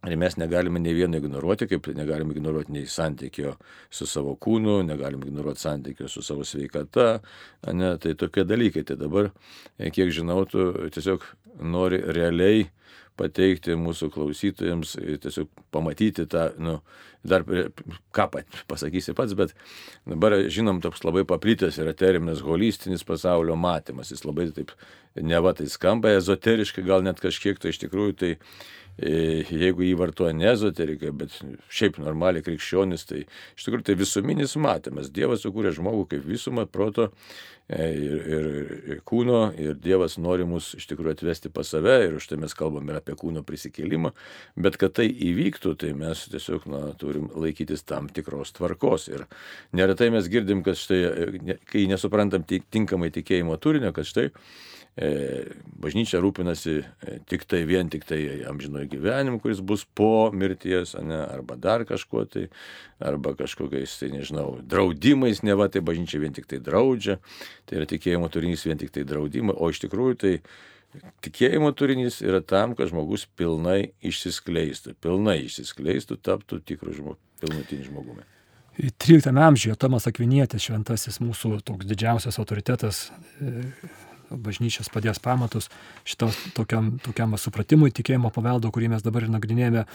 Ir 0.09 0.17
mes 0.17 0.33
negalime 0.33 0.79
nei 0.81 0.95
vieno 0.97 1.19
ignoruoti, 1.21 1.67
kaip 1.69 1.91
negalime 1.93 2.33
ignoruoti 2.33 2.73
nei 2.73 2.87
santykio 2.89 3.51
su 3.93 4.07
savo 4.09 4.33
kūnu, 4.41 4.79
negalime 4.87 5.27
ignoruoti 5.29 5.61
santykio 5.61 6.09
su 6.09 6.23
savo 6.25 6.41
sveikata, 6.47 7.19
ne, 7.77 7.91
tai 8.01 8.15
tokie 8.17 8.41
dalykai. 8.49 8.81
Tai 8.87 8.97
dabar, 8.97 9.29
e, 9.77 9.91
kiek 9.93 10.09
žinau, 10.09 10.39
tu 10.49 10.71
tiesiog 10.95 11.27
nori 11.61 12.01
realiai 12.17 12.65
pateikti 13.21 13.77
mūsų 13.77 14.09
klausytojams, 14.15 14.95
e, 14.97 15.19
tiesiog 15.21 15.53
pamatyti 15.69 16.25
tą, 16.25 16.47
nu, 16.57 16.79
dar 17.21 17.45
ką 17.45 18.27
pasakysi 18.71 19.13
pats, 19.13 19.37
bet 19.37 19.53
dabar 20.09 20.39
žinom, 20.49 20.81
toks 20.81 21.05
labai 21.05 21.27
paplitęs 21.29 21.77
yra 21.83 21.93
terminas 21.93 22.41
holistinis 22.41 23.05
pasaulio 23.05 23.53
matymas. 23.53 24.09
Jis 24.09 24.25
labai 24.25 24.49
taip, 24.55 24.73
ne 25.21 25.45
va 25.45 25.53
tai 25.53 25.69
skamba 25.69 26.17
ezoteriškai, 26.17 26.89
gal 26.89 27.05
net 27.05 27.21
kažkiek 27.21 27.61
tai 27.61 27.75
iš 27.75 27.83
tikrųjų 27.85 28.17
tai 28.17 28.37
jeigu 29.01 29.85
jį 29.85 29.93
vartoja 29.97 30.33
ne 30.37 30.49
ezoterika, 30.51 31.11
bet 31.15 31.33
šiaip 31.73 31.97
normaliai 32.01 32.43
krikščionis, 32.45 33.05
tai 33.09 33.23
iš 33.25 33.65
tikrųjų 33.65 33.87
tai 33.87 33.95
visuminis 33.99 34.57
matymas. 34.61 35.09
Dievas 35.13 35.45
sukūrė 35.45 35.73
žmogų 35.75 36.05
kaip 36.11 36.27
visumą 36.27 36.67
proto 36.69 37.07
e, 37.67 37.87
ir, 37.89 38.29
ir, 38.37 38.47
ir 38.93 39.03
kūno 39.07 39.41
ir 39.57 39.77
Dievas 39.81 40.19
nori 40.21 40.45
mus 40.47 40.71
iš 40.77 40.85
tikrųjų 40.91 41.15
atvesti 41.17 41.51
pas 41.53 41.73
save 41.73 41.97
ir 42.05 42.17
už 42.19 42.29
tai 42.29 42.39
mes 42.41 42.55
kalbame 42.57 42.97
apie 42.99 43.17
kūno 43.17 43.45
prisikėlimą, 43.47 44.13
bet 44.61 44.77
kad 44.81 44.97
tai 44.99 45.07
įvyktų, 45.09 45.75
tai 45.81 45.93
mes 45.97 46.27
tiesiog 46.33 46.67
na, 46.71 46.83
turim 47.01 47.29
laikytis 47.33 47.85
tam 47.89 48.09
tikros 48.13 48.53
tvarkos. 48.57 49.09
Ir 49.13 49.25
neretai 49.77 50.11
mes 50.13 50.29
girdim, 50.31 50.65
kad 50.67 50.77
štai, 50.77 51.55
kai 51.69 51.87
nesuprantam 51.89 52.45
tinkamai 52.45 53.09
tikėjimo 53.15 53.57
turinio, 53.61 53.95
kad 53.95 54.09
štai 54.09 54.29
E, 54.31 54.80
bažnyčia 55.81 56.19
rūpinasi 56.19 56.73
e, 56.81 57.13
tik 57.29 57.45
tai 57.47 57.61
vien 57.69 57.87
tik 57.89 58.03
tai 58.09 58.19
amžinojo 58.49 58.89
gyvenimu, 58.91 59.39
kuris 59.39 59.61
bus 59.63 59.85
po 59.85 60.29
mirties, 60.35 60.97
ne, 60.99 61.21
arba 61.31 61.55
dar 61.55 61.85
kažkuo 61.87 62.25
tai, 62.27 62.49
arba 62.99 63.31
kažkokiais, 63.39 63.93
tai 64.01 64.11
nežinau, 64.11 64.59
draudimais, 64.67 65.43
ne 65.47 65.55
va, 65.55 65.69
tai 65.71 65.83
bažnyčia 65.85 66.19
vien 66.19 66.35
tik 66.35 66.49
tai 66.51 66.59
draudžia, 66.59 67.21
tai 67.65 67.79
yra 67.79 67.87
tikėjimo 67.87 68.27
turinys 68.33 68.67
vien 68.67 68.81
tik 68.81 68.91
tai 68.91 69.07
draudimai, 69.07 69.55
o 69.55 69.71
iš 69.71 69.81
tikrųjų 69.85 70.19
tai 70.25 70.35
Tikėjimo 71.23 71.69
turinys 71.71 72.17
yra 72.19 72.41
tam, 72.43 72.73
kad 72.75 72.89
žmogus 72.91 73.23
pilnai 73.39 73.93
išsiskleistų, 74.03 74.97
pilnai 74.99 75.37
išsiskleistų, 75.45 76.17
taptų 76.19 76.59
tikrų 76.67 76.95
žmogų, 76.97 77.19
pilnutinį 77.39 77.85
žmogumi. 77.87 78.25
13 78.99 79.39
amžiuje 79.39 79.77
Tomas 79.79 80.09
Akvinietis, 80.09 80.65
šventasis 80.67 81.21
mūsų 81.23 81.61
toks 81.67 81.87
didžiausias 81.87 82.39
autoritetas, 82.43 83.05
e, 83.39 83.69
bažnyčios 84.31 84.89
padės 84.93 85.19
pamatus 85.23 85.69
šitos 86.07 86.37
tokiam, 86.57 86.93
tokiam 87.03 87.35
supratimui 87.39 87.91
tikėjimo 87.95 88.31
paveldo, 88.33 88.71
kurį 88.73 88.91
mes 88.95 89.03
dabar 89.05 89.25
ir 89.25 89.33
nagrinėjame. 89.33 89.85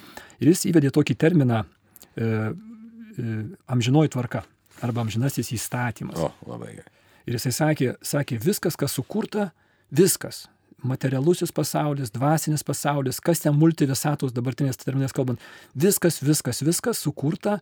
Ir 0.40 0.52
jis 0.52 0.66
įvedė 0.70 0.92
tokį 0.94 1.16
terminą 1.18 1.62
e, 1.62 2.26
e, 2.26 3.38
amžinoji 3.72 4.12
tvarka 4.16 4.44
arba 4.84 5.06
amžinasis 5.06 5.52
įstatymas. 5.56 6.20
O, 6.20 6.32
labai 6.50 6.74
gerai. 6.76 6.92
Ir 7.26 7.38
jisai 7.38 7.54
sakė, 7.54 7.94
sakė, 8.06 8.38
viskas, 8.42 8.76
kas 8.78 8.94
sukurta, 8.94 9.50
viskas. 9.90 10.44
Materialusis 10.86 11.50
pasaulis, 11.50 12.12
dvasinis 12.14 12.62
pasaulis, 12.62 13.18
kas 13.24 13.40
ten 13.42 13.56
multivisatos 13.58 14.34
dabartinės 14.36 14.78
terminės 14.78 15.14
kalbant, 15.16 15.42
viskas, 15.74 16.20
viskas, 16.22 16.60
viskas 16.62 17.00
sukurta 17.02 17.56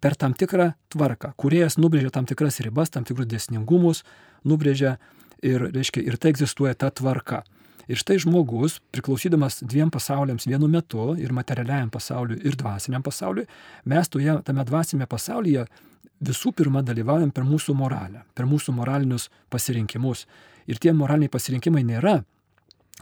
per 0.00 0.16
tam 0.16 0.32
tikrą 0.36 0.70
tvarką. 0.94 1.34
Kuriejas 1.40 1.76
nubrėžia 1.80 2.14
tam 2.14 2.28
tikras 2.30 2.62
ribas, 2.64 2.92
tam 2.94 3.04
tikrus 3.08 3.28
dėsningumus, 3.28 4.04
nubrėžia 4.44 4.96
ir, 5.44 5.68
reiškia, 5.74 6.02
ir 6.04 6.18
tai 6.20 6.34
egzistuoja 6.34 6.74
ta 6.78 6.90
tvarka. 6.90 7.42
Ir 7.84 8.00
štai 8.00 8.16
žmogus, 8.22 8.78
priklausydamas 8.94 9.60
dviem 9.60 9.90
pasauliams 9.92 10.46
vienu 10.48 10.70
metu, 10.72 11.12
ir 11.20 11.34
materialiajam 11.36 11.90
pasauliu, 11.92 12.38
ir 12.40 12.56
dvasiniam 12.56 13.04
pasauliu, 13.04 13.44
mes 13.84 14.08
toje, 14.08 14.38
tame 14.46 14.64
dvasinėme 14.64 15.08
pasaulyje 15.10 15.66
visų 16.24 16.54
pirma 16.56 16.80
dalyvaujam 16.86 17.32
per 17.34 17.44
mūsų 17.44 17.74
moralę, 17.76 18.24
per 18.34 18.48
mūsų 18.48 18.72
moralinius 18.72 19.28
pasirinkimus. 19.52 20.24
Ir 20.64 20.80
tie 20.80 20.94
moraliniai 20.96 21.32
pasirinkimai 21.32 21.84
nėra 21.84 22.22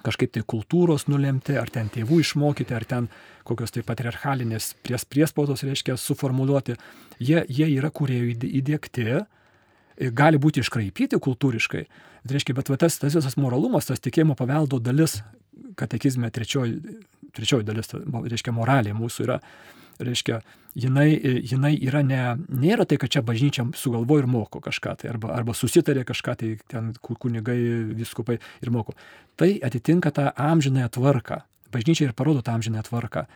kažkaip 0.02 0.32
tai 0.34 0.42
kultūros 0.48 1.06
nulemti, 1.10 1.54
ar 1.58 1.70
ten 1.70 1.90
tėvų 1.92 2.22
išmokyti, 2.24 2.74
ar 2.74 2.86
ten 2.88 3.08
kokios 3.46 3.74
tai 3.74 3.84
patriarchalinės 3.86 4.72
pries, 4.82 5.04
priespaudos, 5.06 5.62
reiškia, 5.66 5.96
suformuluoti. 6.00 6.74
Jie, 7.22 7.42
jie 7.46 7.68
yra 7.76 7.92
kuriejų 7.94 8.34
įdėkti, 8.48 9.22
gali 9.98 10.40
būti 10.42 10.62
iškraipyti 10.62 11.20
kultūriškai. 11.22 11.84
Tai 12.22 12.36
reiškia, 12.36 12.56
bet 12.56 12.70
va, 12.70 12.78
tas, 12.78 12.98
tas 13.02 13.14
visas 13.18 13.36
moralumas, 13.36 13.88
tas 13.90 14.02
tikėjimo 14.02 14.36
paveldo 14.38 14.78
dalis, 14.78 15.20
katekizme 15.78 16.30
trečioji, 16.30 16.98
trečioji 17.34 17.66
dalis, 17.66 17.90
reiškia, 17.92 18.54
moralė 18.54 18.94
mūsų 18.96 19.26
yra 19.26 19.40
reiškia, 20.02 20.40
jinai, 20.78 21.08
jinai 21.46 21.72
yra 21.84 22.02
ne, 22.06 22.20
nėra 22.48 22.86
tai, 22.88 22.98
kad 23.00 23.12
čia 23.12 23.22
bažnyčia 23.26 23.66
sugalvoja 23.78 24.24
ir 24.24 24.30
moko 24.30 24.60
kažką 24.64 24.96
tai, 25.02 25.10
arba, 25.12 25.32
arba 25.36 25.54
susitarė 25.56 26.04
kažką 26.08 26.36
tai, 26.40 26.52
ten 26.70 26.92
kunigai, 27.02 27.58
viskupai 27.98 28.38
ir 28.38 28.74
moko. 28.74 28.96
Tai 29.36 29.50
atitinka 29.64 30.12
tą 30.14 30.30
amžinąją 30.32 30.92
tvarką. 30.96 31.42
Bažnyčia 31.72 32.08
ir 32.08 32.16
parodo 32.16 32.44
tą 32.44 32.56
amžinąją 32.56 32.86
tvarką. 32.88 33.26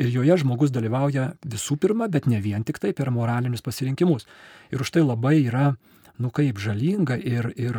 Ir 0.00 0.08
joje 0.08 0.38
žmogus 0.40 0.72
dalyvauja 0.72 1.34
visų 1.44 1.76
pirma, 1.80 2.08
bet 2.08 2.26
ne 2.30 2.40
vien 2.40 2.62
tik 2.64 2.78
tai 2.80 2.94
per 2.96 3.10
moralinius 3.12 3.64
pasirinkimus. 3.64 4.24
Ir 4.72 4.80
už 4.80 4.94
tai 4.94 5.02
labai 5.04 5.42
yra, 5.42 5.74
nu 6.18 6.30
kaip 6.34 6.60
žalinga 6.60 7.16
ir, 7.16 7.52
ir 7.56 7.78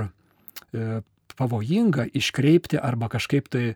e, 0.74 1.02
pavojinga 1.38 2.08
iškreipti 2.14 2.80
arba 2.82 3.10
kažkaip 3.14 3.50
tai 3.54 3.66
e, 3.70 3.76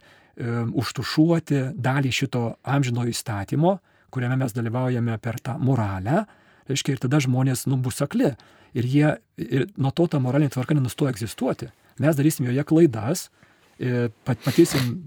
užtušuoti 0.74 1.64
dalį 1.76 2.14
šito 2.14 2.44
amžino 2.64 3.06
įstatymo, 3.10 3.78
kuriame 4.14 4.38
mes 4.40 4.56
dalyvaujame 4.56 5.18
per 5.22 5.40
tą 5.44 5.58
moralę, 5.60 6.26
reiškia, 6.70 6.96
ir 6.96 7.04
tada 7.04 7.20
žmonės 7.24 7.66
nu, 7.70 7.80
bus 7.82 8.02
akli. 8.04 8.34
Ir, 8.78 8.86
jie, 8.86 9.12
ir 9.42 9.68
nuo 9.80 9.94
to 9.96 10.06
ta 10.12 10.20
moralinė 10.22 10.52
tvarka 10.54 10.76
nenustoja 10.76 11.14
egzistuoti. 11.14 11.70
Mes 12.04 12.18
darysim 12.18 12.50
joje 12.50 12.66
klaidas, 12.68 13.28
e, 13.80 14.10
patirsim 14.28 14.98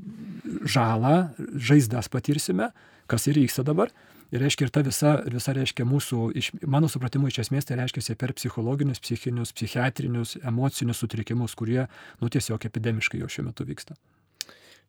žalą, 0.66 1.30
žaizdas 1.54 2.08
patirsime, 2.10 2.70
kas 3.10 3.28
ir 3.30 3.38
vyksta 3.38 3.64
dabar. 3.66 3.92
Ir 4.30 4.44
reiškia, 4.44 4.68
ir 4.68 4.74
ta 4.74 4.84
visa, 4.86 5.16
visa 5.26 5.54
reiškia 5.56 5.86
mūsų, 5.88 6.20
iš, 6.38 6.52
mano 6.70 6.90
supratimu, 6.92 7.30
iš 7.30 7.40
esmės 7.46 7.66
tai 7.66 7.80
reiškia 7.80 8.14
per 8.20 8.34
psichologinius, 8.38 9.02
psichinius, 9.02 9.54
psichiatrinius, 9.56 10.36
emocinius 10.46 11.02
sutrikimus, 11.02 11.56
kurie, 11.58 11.84
nu, 12.22 12.30
tiesiog 12.30 12.66
epidemiškai 12.70 13.24
jau 13.24 13.30
šiuo 13.32 13.48
metu 13.50 13.66
vyksta. 13.66 13.98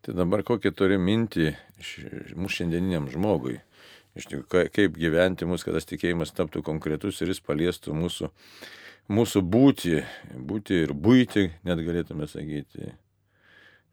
Tai 0.02 0.16
dabar 0.18 0.42
kokią 0.46 0.72
turi 0.74 0.98
mintį 1.02 1.52
mūsų 2.38 2.56
šiandieniniam 2.62 3.10
žmogui? 3.10 3.60
iš 4.18 4.28
tikrųjų, 4.28 4.72
kaip 4.76 4.98
gyventi 5.00 5.48
mūsų, 5.48 5.68
kad 5.68 5.78
tas 5.80 5.88
tikėjimas 5.90 6.34
taptų 6.36 6.64
konkretus 6.68 7.22
ir 7.22 7.32
jis 7.32 7.42
paliestų 7.46 7.96
mūsų, 7.96 8.32
mūsų 9.12 9.44
būti, 9.54 10.02
būti 10.36 10.82
ir 10.86 10.94
būti, 10.94 11.48
net 11.68 11.84
galėtume 11.86 12.28
sakyti. 12.32 12.92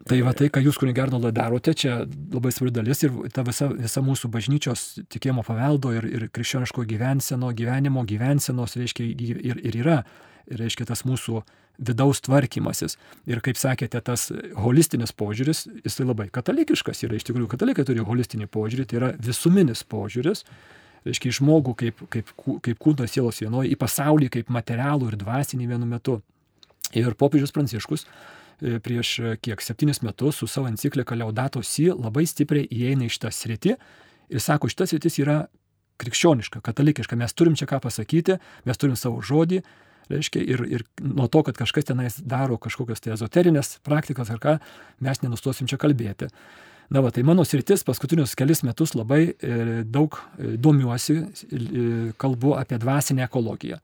Tai 0.07 0.19
va 0.23 0.33
tai, 0.37 0.47
ką 0.53 0.61
jūs 0.63 0.79
kunigardolai 0.79 1.33
darote, 1.35 1.73
čia 1.75 2.05
labai 2.07 2.53
svarbi 2.55 2.77
dalis 2.77 3.03
ir 3.03 3.15
ta 3.35 3.43
visa, 3.47 3.67
visa 3.73 4.03
mūsų 4.05 4.31
bažnyčios 4.31 4.85
tikėjimo 5.11 5.43
paveldo 5.47 5.91
ir, 5.97 6.07
ir 6.07 6.27
krikščioniško 6.31 6.85
gyvenseno, 6.89 7.51
gyvenimo 7.57 8.05
gyvensenos, 8.07 8.77
reiškia, 8.79 9.09
ir, 9.43 9.59
ir 9.59 9.81
yra, 9.83 9.99
reiškia, 10.49 10.87
tas 10.89 11.03
mūsų 11.09 11.43
vidaus 11.91 12.23
tvarkymasis. 12.23 12.97
Ir 13.31 13.43
kaip 13.45 13.59
sakėte, 13.59 14.01
tas 14.05 14.29
holistinis 14.59 15.13
požiūris, 15.19 15.67
jisai 15.83 16.07
labai 16.07 16.29
katalikiškas 16.35 17.05
yra. 17.07 17.19
Iš 17.19 17.29
tikrųjų, 17.29 17.51
katalikai 17.51 17.87
turi 17.87 18.07
holistinį 18.07 18.49
požiūrį, 18.55 18.89
tai 18.89 19.01
yra 19.03 19.13
visuminis 19.19 19.85
požiūris. 19.87 20.45
Reiškia, 21.07 21.37
žmogų 21.39 21.77
kaip, 21.79 22.01
kaip, 22.11 22.33
kaip 22.65 22.81
kūno 22.83 23.07
sielos 23.11 23.39
vienoje, 23.43 23.71
į 23.75 23.79
pasaulį 23.79 24.33
kaip 24.35 24.51
materialų 24.53 25.13
ir 25.13 25.21
dvasinį 25.21 25.71
vienu 25.71 25.87
metu. 25.91 26.19
Ir 26.97 27.15
popiežius 27.19 27.53
Pranciškus 27.55 28.07
prieš 28.59 29.15
e, 29.19 29.37
kiek 29.43 29.63
septynis 29.63 30.03
metus 30.03 30.41
su 30.41 30.47
savo 30.47 30.69
enciklika 30.69 31.15
Leodato 31.15 31.63
Si 31.63 31.89
labai 31.91 32.27
stipriai 32.27 32.69
įeina 32.71 33.07
į 33.07 33.13
šitą 33.15 33.33
sritį 33.35 33.75
ir 34.29 34.43
sako, 34.43 34.71
šitas 34.71 34.93
sritis 34.93 35.19
yra 35.23 35.41
krikščioniška, 35.99 36.63
katalikiška, 36.63 37.19
mes 37.19 37.35
turim 37.35 37.57
čia 37.59 37.67
ką 37.71 37.81
pasakyti, 37.83 38.39
mes 38.69 38.79
turim 38.79 38.95
savo 38.97 39.23
žodį, 39.25 39.63
reiškia, 40.13 40.43
ir, 40.43 40.63
ir 40.79 40.85
nuo 41.03 41.27
to, 41.27 41.43
kad 41.47 41.59
kažkas 41.59 41.91
tenais 41.91 42.19
daro 42.23 42.59
kažkokias 42.61 43.03
tai 43.03 43.15
ezoterinės 43.17 43.79
praktikas 43.87 44.31
ar 44.31 44.41
ką, 44.43 44.57
mes 45.05 45.23
nenustosim 45.25 45.69
čia 45.71 45.81
kalbėti. 45.81 46.31
Na, 46.89 47.03
va, 47.05 47.11
tai 47.13 47.25
mano 47.27 47.45
sritis 47.45 47.83
paskutinius 47.85 48.33
kelius 48.39 48.63
metus 48.65 48.95
labai 48.97 49.23
e, 49.29 49.57
daug 49.85 50.17
e, 50.17 50.55
domiuosi, 50.57 51.17
e, 51.19 51.89
kalbu 52.17 52.55
apie 52.57 52.79
dvasinę 52.81 53.27
ekologiją. 53.27 53.77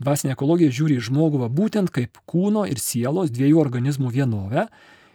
Dvasinė 0.00 0.32
ekologija 0.32 0.72
žiūri 0.72 0.96
į 0.96 1.04
žmogų 1.10 1.42
va, 1.42 1.50
būtent 1.52 1.92
kaip 1.92 2.16
kūno 2.30 2.64
ir 2.68 2.80
sielos 2.80 3.32
dviejų 3.34 3.60
organizmų 3.60 4.12
vienovę 4.14 4.66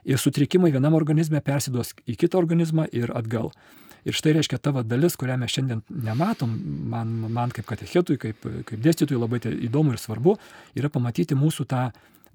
ir 0.05 0.21
sutrikimai 0.21 0.69
vienam 0.73 0.93
organizme 0.93 1.41
persiduos 1.41 1.95
į 2.05 2.17
kitą 2.21 2.37
organizmą 2.37 2.85
ir 2.93 3.09
atgal. 3.17 3.49
Ir 4.05 4.13
štai 4.13 4.35
reiškia 4.37 4.59
tavo 4.61 4.83
dalis, 4.85 5.15
kurią 5.17 5.39
mes 5.41 5.49
šiandien 5.49 5.81
nematom, 5.89 6.51
man, 6.93 7.15
man 7.33 7.53
kaip 7.53 7.65
katechetui, 7.65 8.19
kaip, 8.21 8.45
kaip 8.69 8.83
dėstytojui 8.85 9.17
labai 9.17 9.39
tai 9.41 9.55
įdomu 9.65 9.95
ir 9.95 10.01
svarbu, 10.01 10.35
yra 10.77 10.91
pamatyti 10.93 11.33
mūsų 11.33 11.65
tą 11.71 11.87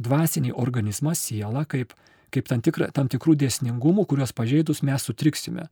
dvasinį 0.02 0.50
organizmą, 0.58 1.14
sielą, 1.14 1.62
kaip, 1.70 1.94
kaip 2.34 2.50
tam, 2.50 2.64
tikra, 2.66 2.90
tam 2.96 3.06
tikrų 3.12 3.36
dėsningumų, 3.44 4.08
kuriuos 4.10 4.34
pažeidus 4.34 4.82
mes 4.82 5.06
sutriksime. 5.06 5.68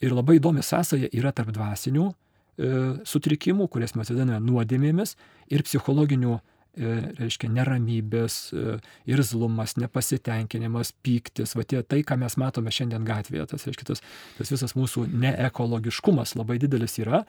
Ir 0.00 0.16
labai 0.16 0.38
įdomi 0.40 0.64
sąsaja 0.64 1.12
yra 1.12 1.34
tarp 1.36 1.52
dvasinių 1.52 2.08
sutrikimų, 2.56 3.66
kurias 3.68 3.92
mes 3.98 4.08
vadiname 4.08 4.40
nuodėmėmis, 4.40 5.16
ir 5.52 5.64
psichologinių 5.66 6.38
E, 6.76 6.88
reiškia 7.16 7.48
neramybės, 7.48 8.34
e, 8.52 8.74
irzlumas, 9.08 9.78
nepasitenkinimas, 9.80 10.90
pyktis, 11.00 11.54
va 11.56 11.64
tie 11.64 11.80
tai, 11.80 12.02
ką 12.04 12.18
mes 12.20 12.36
matome 12.36 12.72
šiandien 12.74 13.06
gatvėje, 13.06 13.46
tas, 13.54 13.64
reiškia, 13.64 13.86
tas, 13.88 14.02
tas 14.36 14.52
visas 14.52 14.76
mūsų 14.76 15.06
neekologiškumas 15.08 16.34
labai 16.36 16.58
didelis 16.60 16.98
yra. 17.00 17.22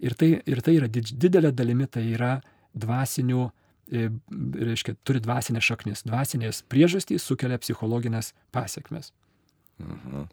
Ir 0.00 0.16
tai, 0.16 0.30
ir 0.48 0.64
tai 0.64 0.78
yra 0.78 0.88
didelė 0.88 1.52
dalimi, 1.52 1.84
tai 1.84 2.06
yra 2.14 2.38
dvasinių, 2.72 3.44
e, 3.92 4.08
reiškia, 4.70 4.96
turi 5.04 5.20
dvasinę 5.26 5.60
šaknis, 5.60 6.06
dvasinės 6.08 6.64
priežastys 6.72 7.28
sukelia 7.28 7.60
psichologinės 7.60 8.32
pasiekmes. 8.56 9.12
Mhm. 9.82 10.28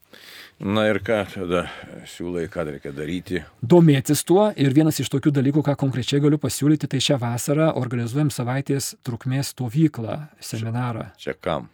Na 0.61 0.83
ir 0.91 0.99
ką 1.01 1.23
tada 1.33 1.63
siūlai, 2.05 2.45
ką 2.51 2.67
reikia 2.67 2.91
daryti? 2.93 3.41
Domėtis 3.65 4.21
tuo 4.27 4.51
ir 4.53 4.75
vienas 4.75 4.99
iš 5.01 5.09
tokių 5.09 5.33
dalykų, 5.33 5.63
ką 5.65 5.73
konkrečiai 5.81 6.21
galiu 6.21 6.37
pasiūlyti, 6.41 6.89
tai 6.91 7.01
šią 7.01 7.17
vasarą 7.21 7.71
organizuojam 7.81 8.29
savaitės 8.29 8.93
trukmės 9.01 9.55
stovyklą, 9.55 10.19
seminarą. 10.37 11.09
Čia, 11.17 11.33
čia 11.33 11.39
kam? 11.41 11.69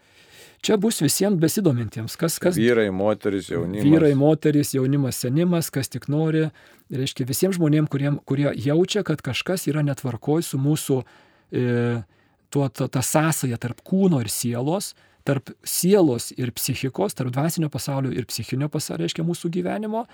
Čia 0.63 0.77
bus 0.81 1.01
visiems 1.03 1.37
besidomintiems, 1.39 2.15
kas, 2.17 2.39
kas. 2.41 2.57
Vyrai, 2.57 2.87
moteris, 2.95 3.51
jaunimas. 3.51 3.85
Vyrai, 3.85 4.13
moteris, 4.17 4.73
jaunimas, 4.73 5.19
senimas, 5.21 5.69
kas 5.73 5.91
tik 5.93 6.07
nori. 6.11 6.47
Reiškia 6.91 7.27
visiems 7.29 7.59
žmonėms, 7.59 7.91
kuriem, 7.91 8.17
kurie 8.27 8.49
jaučia, 8.63 9.03
kad 9.05 9.21
kažkas 9.23 9.67
yra 9.69 9.83
netvarkoj 9.85 10.45
su 10.47 10.59
mūsų 10.61 11.01
e, 11.51 11.65
tuo, 12.49 12.69
ta, 12.71 12.87
ta 12.87 13.03
sąsaja 13.05 13.59
tarp 13.61 13.83
kūno 13.85 14.23
ir 14.23 14.31
sielos, 14.33 14.93
tarp 15.27 15.51
sielos 15.67 16.31
ir 16.39 16.53
psichikos, 16.55 17.15
tarp 17.17 17.33
dvasinio 17.35 17.69
pasaulio 17.73 18.13
ir 18.15 18.27
psichinio 18.29 18.69
pasaulio, 18.71 19.03
reiškia 19.05 19.25
mūsų 19.27 19.51
gyvenimo. 19.57 20.05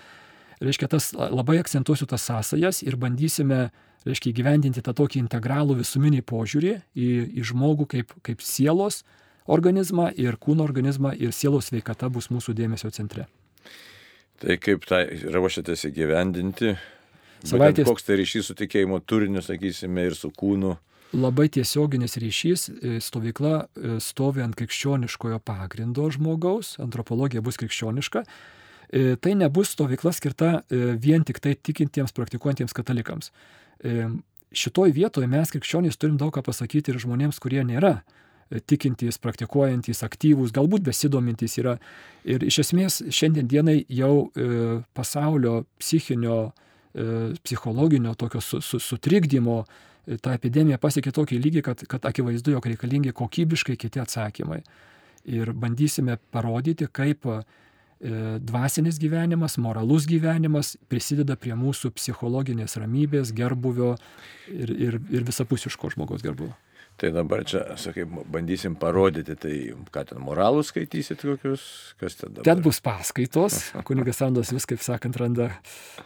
Reiškia, 0.64 0.88
tas 0.90 1.10
labai 1.14 1.58
akcentuosiu 1.62 2.06
tas 2.10 2.22
sąsajas 2.26 2.82
ir 2.86 2.96
bandysime, 3.00 3.68
reiškia, 4.06 4.30
įgyvendinti 4.32 4.82
tą 4.86 4.94
tokį 4.96 5.22
integralų 5.24 5.78
visuminį 5.80 6.22
požiūrį 6.30 6.74
į, 6.94 7.08
į 7.42 7.46
žmogų 7.50 7.88
kaip, 7.94 8.14
kaip 8.26 8.42
sielos 8.44 9.02
organizmą 9.50 10.10
ir 10.16 10.38
kūno 10.40 10.64
organizmą 10.64 11.12
ir 11.18 11.34
sielos 11.36 11.68
sveikata 11.70 12.08
bus 12.12 12.30
mūsų 12.32 12.54
dėmesio 12.56 12.90
centre. 12.94 13.26
Tai 14.40 14.56
kaip 14.62 14.86
tai 14.88 15.04
ruošiatės 15.34 15.86
įgyvendinti? 15.90 16.74
Savaitės- 17.44 17.86
Koks 17.90 18.06
tai 18.06 18.16
ryšys 18.22 18.48
su 18.48 18.54
tikėjimo 18.56 19.02
turiniu, 19.04 19.42
sakysime, 19.44 20.06
ir 20.06 20.14
su 20.16 20.30
kūnu? 20.30 20.76
Labai 21.14 21.48
tiesioginis 21.48 22.16
ryšys, 22.18 22.68
e, 22.68 22.98
stovykla 23.00 23.54
e, 23.62 23.94
stovi 24.02 24.42
ant 24.42 24.56
krikščioniškojo 24.58 25.38
pagrindo 25.46 26.08
žmogaus, 26.10 26.74
antropologija 26.82 27.42
bus 27.44 27.58
krikščioniška. 27.60 28.24
E, 28.24 29.14
Tai 29.22 29.34
nebus 29.38 29.70
stovykla 29.74 30.12
skirta 30.14 30.50
vien 31.02 31.24
tik 31.26 31.40
tai 31.42 31.54
tikintiems, 31.54 32.12
praktikuojantiems 32.14 32.74
katalikams. 32.76 33.32
Šitoj 34.54 34.92
vietoje 34.94 35.26
mes 35.26 35.50
krikščionys 35.50 35.98
turim 35.98 36.18
daug 36.20 36.30
ką 36.34 36.44
pasakyti 36.46 36.92
ir 36.92 37.00
žmonėms, 37.02 37.40
kurie 37.42 37.64
nėra 37.66 38.04
tikintys, 38.70 39.18
praktikuojantys, 39.18 40.04
aktyvūs, 40.06 40.52
galbūt 40.54 40.84
besidomintys 40.86 41.58
yra. 41.58 41.78
Ir 42.22 42.44
iš 42.46 42.60
esmės 42.66 43.00
šiandien 43.08 43.48
dienai 43.50 43.80
jau 43.88 44.28
pasaulio 44.94 45.64
psichinio, 45.80 46.52
psichologinio 47.42 48.14
tokio 48.14 48.44
su, 48.44 48.60
su, 48.62 48.78
sutrikdymo 48.78 49.64
e, 49.64 49.93
ta 50.22 50.34
epidemija 50.36 50.78
pasiekė 50.80 51.12
tokį 51.14 51.40
lygį, 51.40 51.62
kad, 51.64 51.84
kad 51.90 52.08
akivaizdu, 52.08 52.54
jog 52.56 52.66
reikalingi 52.68 53.14
kokybiškai 53.16 53.76
kiti 53.80 54.02
atsakymai. 54.02 54.60
Ir 55.24 55.54
bandysime 55.56 56.18
parodyti, 56.34 56.88
kaip 56.92 57.24
e, 57.30 57.38
dvasinis 58.44 58.98
gyvenimas, 59.00 59.56
moralus 59.56 60.08
gyvenimas 60.10 60.74
prisideda 60.92 61.38
prie 61.40 61.56
mūsų 61.56 61.94
psichologinės 61.96 62.76
ramybės, 62.80 63.32
gerbuvio 63.36 63.94
ir, 64.52 64.74
ir, 64.74 65.00
ir 65.08 65.24
visapusiško 65.24 65.94
žmogaus 65.96 66.24
gerbuvio. 66.26 66.52
Tai 66.96 67.10
dabar 67.10 67.42
čia, 67.42 67.74
sakai, 67.74 68.04
bandysim 68.06 68.76
parodyti, 68.78 69.34
tai 69.34 69.54
ką 69.90 70.04
ten 70.06 70.20
moralus 70.22 70.68
skaitysit 70.70 71.24
kokius, 71.26 71.64
kas 71.98 72.14
ten 72.20 72.30
dabar. 72.30 72.46
Ten 72.46 72.60
bus 72.62 72.78
paskaitos, 72.84 73.56
kunigas 73.88 74.20
Sandos 74.22 74.52
vis, 74.54 74.66
kaip 74.70 74.82
sakant, 74.84 75.18
randa, 75.18 75.48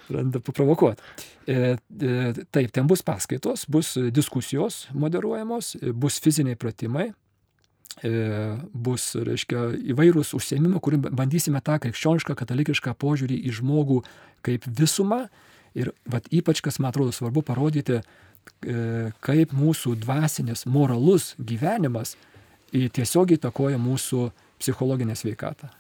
randa 0.09 0.41
paprovokuoti. 0.41 1.05
E, 1.45 1.75
e, 1.77 2.15
taip, 2.49 2.73
ten 2.73 2.89
bus 2.89 3.05
paskaitos, 3.05 3.67
bus 3.69 3.99
diskusijos 4.17 4.87
moderuojamos, 4.97 5.75
e, 5.77 5.93
bus 5.93 6.17
fiziniai 6.25 6.57
pratimai, 6.57 7.11
e, 8.01 8.15
bus, 8.73 9.11
reiškia, 9.29 9.67
įvairūs 9.93 10.33
užsiemimai, 10.41 10.81
kur 10.81 10.97
bandysime 11.05 11.61
tą 11.65 11.77
krikščionišką, 11.85 12.33
katalikišką 12.33 12.97
požiūrį 12.97 13.43
į 13.45 13.59
žmogų 13.61 14.01
kaip 14.47 14.65
visumą. 14.81 15.27
Ir 15.77 15.93
vat, 16.09 16.25
ypač, 16.33 16.65
kas 16.65 16.81
man 16.81 16.89
atrodo 16.95 17.13
svarbu 17.13 17.45
parodyti, 17.45 18.01
kaip 19.25 19.53
mūsų 19.57 19.97
dvasinis, 20.03 20.65
moralus 20.67 21.33
gyvenimas 21.39 22.17
tiesiogiai 22.73 23.39
įtakoja 23.41 23.79
mūsų 23.81 24.29
psichologinę 24.61 25.15
sveikatą. 25.17 25.71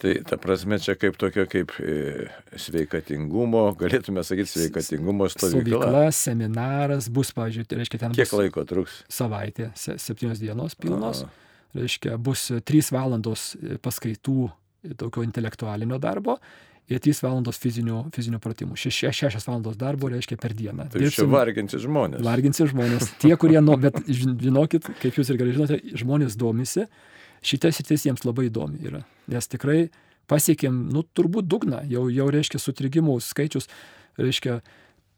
Tai 0.00 0.14
ta 0.24 0.38
prasme 0.40 0.78
čia 0.80 0.94
kaip 0.96 1.18
tokia 1.20 1.44
kaip 1.44 1.74
e, 1.84 2.24
sveikatingumo, 2.56 3.66
galėtume 3.76 4.22
sakyti 4.24 4.48
sveikatingumo 4.54 5.26
stovykla. 5.28 5.60
Stovykla, 5.82 6.04
seminaras 6.16 7.10
bus, 7.12 7.34
pavyzdžiui, 7.36 7.66
tai 7.68 7.80
reiškia 7.82 8.00
ten 8.06 8.16
Kiek 8.16 8.32
laiko 8.32 8.64
truks? 8.64 9.02
savaitė, 9.12 9.68
se- 9.76 9.98
septynios 10.00 10.40
dienos 10.40 10.72
pilnos, 10.80 11.20
Aha. 11.26 11.76
reiškia 11.82 12.16
bus 12.16 12.46
trys 12.64 12.88
valandos 12.96 13.50
e, 13.60 13.76
paskaitų 13.76 14.38
e, 14.48 14.94
tokio 15.04 15.26
intelektualinio 15.28 16.00
darbo 16.00 16.38
ir 16.90 16.98
trys 17.02 17.20
valandos 17.22 17.56
fizinių, 17.62 18.00
fizinių 18.14 18.40
pratimų. 18.42 18.76
Šeši, 18.80 19.12
šešias 19.20 19.46
valandos 19.48 19.76
darbo 19.80 20.10
reiškia 20.10 20.36
per 20.42 20.52
dieną. 20.58 20.88
Tai 20.90 21.00
jūs 21.00 21.14
čia 21.14 21.22
Dirbsim- 21.24 21.32
varginti 21.36 21.78
žmonės. 21.80 22.24
Varginsi 22.26 22.66
žmonės. 22.72 23.12
Tie, 23.22 23.32
kurie, 23.40 23.60
nu, 23.62 23.76
bet 23.80 23.94
žin- 24.10 24.36
žinokit, 24.42 24.90
kaip 25.00 25.14
jūs 25.20 25.30
ir 25.30 25.38
gerai 25.40 25.54
žinote, 25.56 25.80
žmonės 26.02 26.36
domisi, 26.40 26.86
šitas 27.46 27.78
sritis 27.78 28.04
jiems 28.08 28.26
labai 28.26 28.48
įdomi 28.50 28.82
yra. 28.90 29.04
Nes 29.30 29.46
tikrai 29.48 29.88
pasiekėm, 30.28 30.90
nu, 30.92 31.02
turbūt 31.16 31.46
dugną, 31.50 31.80
jau, 31.90 32.08
jau 32.12 32.26
reiškia 32.30 32.58
sutrikimų 32.62 33.16
skaičius, 33.24 33.66
reiškia, 34.18 34.60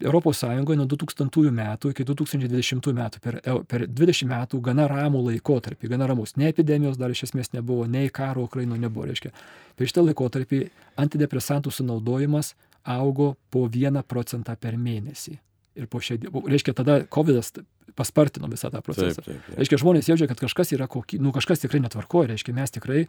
ES 0.03 0.43
nuo 0.77 0.87
2000 0.91 1.53
metų 1.55 1.93
iki 1.93 2.05
2020 2.09 2.93
metų, 2.97 3.21
per, 3.23 3.38
per 3.69 3.87
20 3.87 4.29
metų 4.31 4.61
gana 4.65 4.88
ramų 4.91 5.23
laikotarpį, 5.29 5.88
gana 5.95 6.09
ramus. 6.11 6.37
Ne 6.37 6.51
epidemijos 6.51 6.99
dar 7.01 7.15
iš 7.15 7.25
esmės 7.29 7.53
nebuvo, 7.55 7.87
nei 7.87 8.11
karo 8.11 8.45
Ukraino 8.49 8.77
nebuvo. 8.77 9.07
Reiškia, 9.11 9.33
per 9.77 9.91
šitą 9.91 10.05
laikotarpį 10.09 10.62
antidepresantų 11.03 11.73
sunaudojimas 11.73 12.55
augo 12.85 13.37
po 13.51 13.69
1 13.71 14.03
procentą 14.09 14.57
per 14.59 14.77
mėnesį. 14.77 15.38
Ir 15.79 15.87
po 15.88 16.03
šią 16.05 16.19
reiškia, 16.53 16.75
tada 16.77 16.99
COVID 17.09 17.62
paspartino 17.97 18.49
visą 18.49 18.69
tą 18.69 18.81
Taip, 18.81 18.85
procesą. 18.85 19.23
taip, 19.23 19.41
taip. 19.47 19.59
Reiškia, 19.59 19.79
žmonės 19.81 20.09
jaučia, 20.09 20.29
kad 20.29 20.41
kažkas 20.41 20.73
yra 20.77 20.88
koky, 20.91 21.21
nu, 21.21 21.33
kažkas 21.33 21.62
tikrai 21.65 21.81
netvarkoja, 21.85 22.33
reiškia, 22.33 22.55
mes 22.57 22.73
tikrai 22.75 23.07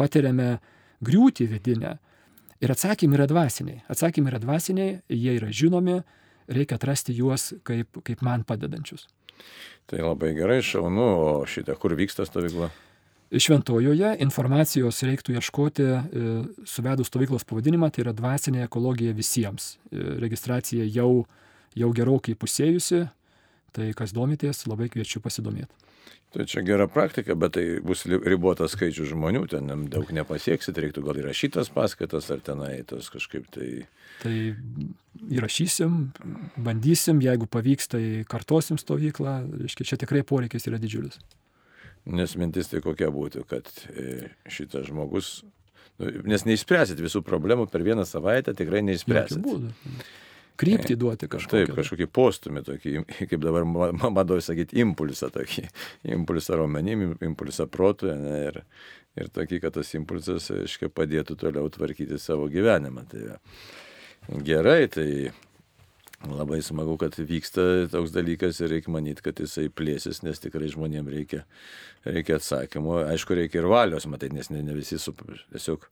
patiriame 0.00 0.58
griūtį 1.04 1.48
vidinę. 1.50 1.96
Ir 2.64 2.72
atsakymai 2.72 3.18
yra 3.18 3.26
dvasiniai. 3.28 3.82
Atsakymai 3.92 4.32
yra 4.32 4.40
dvasiniai, 4.40 5.00
jie 5.12 5.34
yra 5.36 5.50
žinomi, 5.52 5.98
reikia 6.48 6.78
atrasti 6.80 7.14
juos 7.16 7.52
kaip, 7.66 8.02
kaip 8.06 8.24
man 8.26 8.44
padedančius. 8.46 9.06
Tai 9.86 10.02
labai 10.02 10.32
gerai, 10.34 10.62
šaunu, 10.64 11.06
o 11.06 11.30
šitą, 11.46 11.76
kur 11.78 11.94
vyksta 11.98 12.26
stovykla? 12.26 12.70
Šventojoje 13.26 14.12
informacijos 14.22 15.02
reiktų 15.02 15.34
ieškoti 15.34 15.86
e, 15.86 15.96
suvedus 16.68 17.10
stovyklos 17.10 17.44
pavadinimą, 17.46 17.90
tai 17.90 18.04
yra 18.04 18.14
dvasinė 18.14 18.62
ekologija 18.68 19.14
visiems. 19.18 19.74
E, 19.90 20.02
Registracija 20.22 20.86
jau, 20.86 21.26
jau 21.74 21.90
gerokai 21.94 22.36
pusėjusi, 22.38 23.02
tai 23.74 23.90
kas 23.98 24.14
domitės, 24.14 24.62
labai 24.70 24.88
kviečiu 24.94 25.20
pasidomėti. 25.24 25.74
Tai 26.34 26.46
čia 26.46 26.62
gera 26.66 26.86
praktika, 26.90 27.34
bet 27.38 27.54
tai 27.56 27.64
bus 27.82 28.04
ribotas 28.06 28.74
skaičius 28.76 29.10
žmonių, 29.12 29.46
ten 29.50 29.86
daug 29.90 30.10
nepasieksit, 30.14 30.78
reiktų 30.78 31.02
gal 31.06 31.18
įrašytas 31.22 31.70
paskaitas 31.74 32.30
ar 32.34 32.42
tenai 32.46 32.78
tas 32.86 33.10
kažkaip 33.12 33.50
tai... 33.54 33.70
Tai 34.22 34.34
įrašysim, 35.32 35.96
bandysim, 36.64 37.20
jeigu 37.24 37.48
pavyks, 37.50 37.88
tai 37.92 38.02
kartosim 38.28 38.78
stovyklą. 38.80 39.38
Reiškia, 39.64 39.88
čia 39.92 39.98
tikrai 40.00 40.22
poreikis 40.26 40.68
yra 40.70 40.80
didžiulis. 40.82 41.18
Nes 42.06 42.36
mintis 42.38 42.70
tai 42.70 42.80
kokia 42.84 43.08
būtų, 43.10 43.42
kad 43.50 43.68
e, 43.92 44.28
šitas 44.52 44.86
žmogus... 44.90 45.40
nu, 45.98 46.12
Nes 46.30 46.44
neišspręsit 46.46 47.00
visų 47.02 47.24
problemų 47.26 47.66
per 47.72 47.82
vieną 47.86 48.04
savaitę, 48.06 48.54
tikrai 48.54 48.84
neišspręsit. 48.86 49.40
būdų. 49.42 49.72
Kryptį 50.56 50.94
duoti 50.96 51.26
kažkokią. 51.28 51.66
Taip, 51.66 51.74
kažkokį 51.76 52.06
postumį 52.16 52.62
tokį, 52.64 52.92
kaip 53.28 53.42
dabar 53.42 53.66
ma- 53.68 53.90
ma- 53.92 54.08
madoj 54.14 54.40
sakyti, 54.46 54.78
impulsą 54.80 55.28
tokį. 55.34 55.66
Impulsą 56.16 56.56
raumenim, 56.62 57.10
impulsą 57.26 57.66
protui. 57.68 58.14
Ne, 58.16 58.38
ir, 58.52 58.62
ir 59.20 59.28
tokį, 59.36 59.58
kad 59.66 59.74
tas 59.76 59.90
impulsas, 59.98 60.46
aiškiai, 60.54 60.88
padėtų 60.96 61.36
toliau 61.42 61.66
tvarkyti 61.74 62.16
savo 62.22 62.46
gyvenimą. 62.52 63.04
Tai 63.10 63.26
va. 63.34 63.36
Gerai, 64.46 64.86
tai 64.88 65.08
labai 66.26 66.62
smagu, 66.64 66.96
kad 66.98 67.14
vyksta 67.18 67.86
toks 67.92 68.14
dalykas 68.14 68.58
ir 68.62 68.72
reikia 68.74 68.92
manyti, 68.94 69.22
kad 69.24 69.38
jisai 69.40 69.68
plėsis, 69.70 70.22
nes 70.26 70.40
tikrai 70.42 70.70
žmonėms 70.72 71.12
reikia, 71.12 71.44
reikia 72.06 72.40
atsakymų. 72.40 72.98
Aišku, 73.12 73.36
reikia 73.38 73.62
ir 73.62 73.70
valios, 73.70 74.08
matai, 74.10 74.32
nes 74.34 74.50
ne, 74.50 74.62
ne 74.66 74.74
visi 74.76 74.98
su, 75.02 75.14
tiesiog 75.52 75.86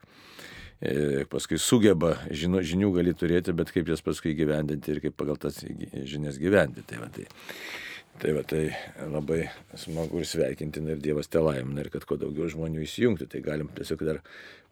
e, 0.80 1.24
paskui 1.30 1.60
sugeba, 1.62 2.16
žino, 2.34 2.62
žinių 2.64 2.90
gali 2.96 3.14
turėti, 3.18 3.54
bet 3.56 3.72
kaip 3.74 3.90
jas 3.92 4.02
paskui 4.04 4.34
gyvendinti 4.38 4.96
ir 4.96 5.02
kaip 5.04 5.18
pagal 5.20 5.38
tas 5.40 5.60
žinias 5.62 6.40
gyventi. 6.42 6.86
Tai 6.88 7.04
va, 7.04 7.10
tai, 7.14 7.28
tai, 8.22 8.34
va, 8.36 8.42
tai 8.46 8.62
labai 9.10 9.40
smagu 9.78 10.22
ir 10.22 10.28
sveikintina 10.28 10.94
ir 10.94 11.02
Dievas 11.02 11.30
te 11.30 11.42
laimina 11.42 11.84
ir 11.84 11.90
kad 11.94 12.06
kuo 12.08 12.18
daugiau 12.20 12.50
žmonių 12.52 12.84
įsijungti. 12.84 13.28
Tai 13.30 13.42
galim 13.44 13.72
tiesiog 13.74 14.04
dar 14.06 14.22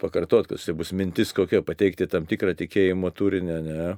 pakartoti, 0.01 0.53
kad 0.53 0.63
tai 0.63 0.77
bus 0.77 0.93
mintis 0.95 1.35
kokia, 1.35 1.63
pateikti 1.65 2.09
tam 2.11 2.29
tikrą 2.29 2.55
tikėjimo 2.59 3.11
turinį, 3.15 3.59
ne. 3.67 3.91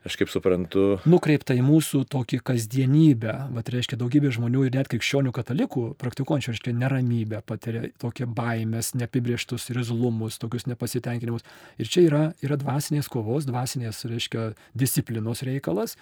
Aš 0.00 0.14
kaip 0.16 0.30
suprantu, 0.32 0.94
nukreipta 1.04 1.52
į 1.52 1.60
mūsų 1.60 2.06
tokį 2.08 2.38
kasdienybę. 2.48 3.34
Vat 3.52 3.66
reiškia, 3.68 3.98
daugybė 4.00 4.30
žmonių 4.32 4.62
ir 4.64 4.78
net 4.78 4.88
krikščionių 4.88 5.32
katalikų 5.36 5.82
praktikuojančių, 6.00 6.54
reiškia, 6.54 6.72
neramybę, 6.80 7.42
patiria 7.44 7.82
tokie 8.00 8.24
baimės, 8.24 8.94
neapibrieštus 8.96 9.68
rizlumus, 9.76 10.38
tokius 10.40 10.64
nepasitenkinimus. 10.70 11.44
Ir 11.76 11.92
čia 11.92 12.06
yra, 12.06 12.22
yra 12.40 12.56
dvasinės 12.62 13.12
kovos, 13.12 13.44
dvasinės, 13.50 14.00
reiškia, 14.08 14.46
disciplinos 14.72 15.44
reikalas. 15.44 15.98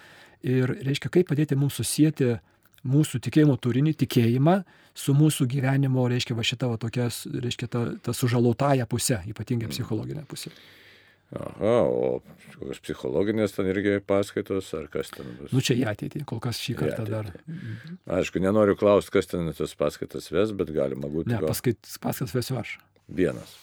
Ir, 0.47 0.77
reiškia, 0.79 1.11
kaip 1.17 1.27
padėti 1.33 1.59
mums 1.59 1.75
susijęti 1.81 2.37
mūsų 2.87 3.19
tikėjimo 3.25 3.55
turinį, 3.61 3.93
tikėjimą 4.03 4.57
su 4.97 5.15
mūsų 5.17 5.47
gyvenimo, 5.51 6.07
reiškia, 6.11 6.35
va 6.37 6.43
šita 6.43 6.69
va 6.71 6.77
tokia, 6.81 7.07
reiškia, 7.09 7.69
ta, 7.71 7.85
ta 8.03 8.13
sužalotąją 8.15 8.87
pusę, 8.89 9.21
ypatingai 9.31 9.69
psichologinė 9.71 10.25
pusė. 10.29 10.51
aha, 11.35 11.73
o 11.85 12.21
kokios 12.57 12.79
psichologinės 12.81 13.53
ten 13.53 13.69
irgi 13.69 13.99
paskaitos, 14.01 14.71
ar 14.73 14.87
kas 14.89 15.11
ten 15.13 15.27
bus. 15.37 15.51
Nu 15.53 15.61
čia 15.61 15.75
į 15.77 15.85
ateitį, 15.91 16.23
kol 16.25 16.41
kas 16.43 16.57
šį 16.63 16.75
kartą 16.79 17.05
dar. 17.07 17.29
Aišku, 18.19 18.41
nenoriu 18.41 18.75
klausti, 18.79 19.13
kas 19.13 19.29
ten 19.29 19.51
tas 19.53 19.75
paskaitas 19.77 20.31
ves, 20.33 20.51
bet 20.57 20.73
galima 20.73 21.07
būti 21.11 21.29
Ne, 21.29 21.39
paskait, 21.45 21.77
paskaitas 22.01 22.33
vesiu 22.35 22.57
aš. 22.59 22.79
vienas. 23.07 23.55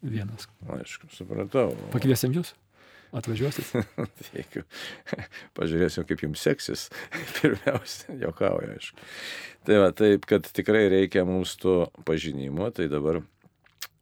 Vienas. 0.00 0.48
Aišku, 0.64 1.10
supratau. 1.12 1.74
Pakviesim 1.92 2.32
jūs? 2.32 2.54
Atvažiuosit? 3.16 3.72
Jeigu 4.36 4.62
pažiūrėsim, 5.58 6.06
kaip 6.06 6.22
jums 6.26 6.44
seksis, 6.46 6.86
pirmiausia, 7.40 8.14
jokauju, 8.22 8.76
aišku. 8.76 9.10
Tai 9.66 9.82
va, 9.82 9.90
taip, 9.96 10.24
kad 10.30 10.46
tikrai 10.46 10.86
reikia 10.92 11.26
mums 11.28 11.56
to 11.60 11.82
pažinimo, 12.06 12.70
tai 12.74 12.88
dabar 12.92 13.20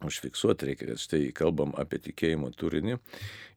užfiksuoti 0.05 0.67
reikia, 0.69 0.93
kad 0.93 1.01
štai 1.03 1.23
kalbam 1.35 1.73
apie 1.79 1.99
tikėjimo 2.03 2.53
turinį 2.55 2.99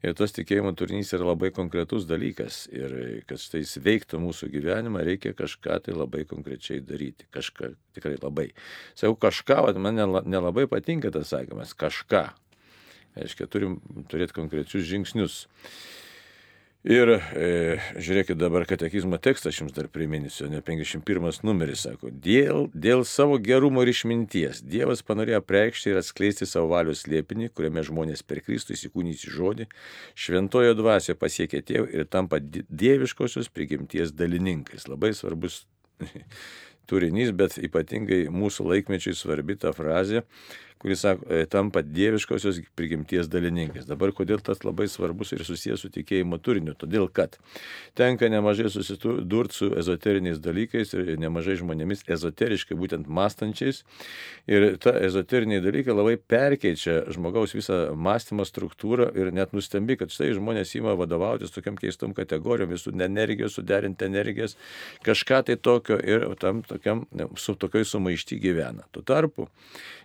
ir 0.02 0.16
tas 0.18 0.34
tikėjimo 0.34 0.72
turinys 0.78 1.14
yra 1.14 1.28
labai 1.30 1.52
konkretus 1.54 2.08
dalykas 2.10 2.64
ir 2.74 2.96
kad 3.30 3.42
štai 3.42 3.62
jis 3.62 3.76
veiktų 3.86 4.22
mūsų 4.24 4.50
gyvenimą, 4.56 5.04
reikia 5.06 5.36
kažką 5.38 5.78
tai 5.86 5.98
labai 5.98 6.24
konkrečiai 6.30 6.82
daryti, 6.82 7.30
kažką 7.34 7.74
tikrai 7.98 8.18
labai. 8.22 8.50
Sakau 8.98 9.20
kažką, 9.28 9.68
man 9.78 10.02
nelabai 10.26 10.66
patinka 10.72 11.14
tas 11.14 11.30
sakymas, 11.36 11.76
kažką. 11.78 12.30
Aiškiai, 13.20 13.50
turim 13.52 13.80
turėti 14.12 14.36
konkrečius 14.38 14.88
žingsnius. 14.88 15.42
Ir 16.82 17.12
e, 17.14 17.50
žiūrėkit 18.02 18.40
dabar 18.42 18.64
katekizmo 18.66 19.20
tekstą, 19.22 19.52
aš 19.52 19.60
jums 19.60 19.74
dar 19.76 19.86
priminsiu, 19.94 20.48
ne 20.50 20.64
51 20.66 21.44
numeris 21.46 21.84
sako, 21.86 22.10
dėl, 22.10 22.72
dėl 22.74 23.04
savo 23.06 23.38
gerumo 23.38 23.84
ir 23.86 23.92
išminties 23.92 24.64
Dievas 24.66 25.04
panorėjo 25.06 25.44
preikšti 25.46 25.92
ir 25.92 26.00
atskleisti 26.02 26.48
savo 26.50 26.72
valios 26.72 27.04
liepinį, 27.06 27.52
kuriame 27.54 27.84
žmonės 27.86 28.26
per 28.26 28.42
Kristų 28.42 28.74
įsikūnys 28.74 29.28
į 29.28 29.36
žodį, 29.36 29.70
šventojo 30.18 30.74
dvasia 30.80 31.14
pasiekia 31.14 31.62
tėvą 31.62 31.86
ir 31.94 32.10
tampa 32.10 32.42
dieviškosios 32.42 33.54
prigimties 33.54 34.16
dalininkais. 34.18 34.90
Labai 34.90 35.14
svarbus 35.14 35.62
turinys, 36.92 37.32
bet 37.36 37.56
ypatingai 37.62 38.26
mūsų 38.34 38.68
laikmečiai 38.74 39.16
svarbi 39.18 39.58
ta 39.60 39.72
frazė, 39.76 40.26
kuris 40.82 41.00
sako, 41.00 41.26
e, 41.30 41.46
tampa 41.46 41.82
dieviškosios 41.82 42.60
prigimties 42.76 43.30
dalininkais. 43.30 43.86
Dabar 43.86 44.10
kodėl 44.18 44.42
tas 44.42 44.64
labai 44.66 44.88
svarbus 44.90 45.30
ir 45.36 45.44
susijęs 45.46 45.84
su 45.84 45.92
tikėjimo 45.94 46.40
turiniu? 46.42 46.74
Todėl, 46.74 47.06
kad 47.14 47.38
tenka 47.98 48.30
nemažai 48.34 48.72
susidurti 48.74 49.60
su 49.60 49.70
ezoteriniais 49.78 50.42
dalykais 50.42 50.96
ir 50.98 51.12
nemažai 51.22 51.60
žmonėmis 51.62 52.02
ezoteriškai 52.16 52.78
būtent 52.80 53.12
mąstančiais. 53.20 53.84
Ir 54.50 54.66
ta 54.82 54.96
ezoteriniai 54.98 55.62
dalykai 55.62 55.94
labai 55.94 56.16
perkeičia 56.18 57.04
žmogaus 57.14 57.54
visą 57.54 57.94
mąstymo 57.94 58.48
struktūrą 58.50 59.12
ir 59.14 59.30
net 59.38 59.54
nustembi, 59.54 60.00
kad 60.02 60.10
štai 60.10 60.32
žmonės 60.40 60.74
įma 60.82 60.98
vadovautis 60.98 61.54
tokiam 61.54 61.78
keistom 61.78 62.18
kategorijom, 62.18 62.74
visų 62.74 62.96
energijos, 62.98 63.60
suderinti 63.60 64.10
energijas, 64.10 64.58
kažką 65.06 65.44
tai 65.46 65.60
tokio 65.62 66.02
ir 66.02 66.26
tam 66.42 66.66
tokiam, 66.82 67.06
su 67.38 67.56
tokioj 67.56 67.86
sumaišti 67.86 68.40
gyvena. 68.42 68.88
Tuo 68.92 69.04
tarpu 69.06 69.48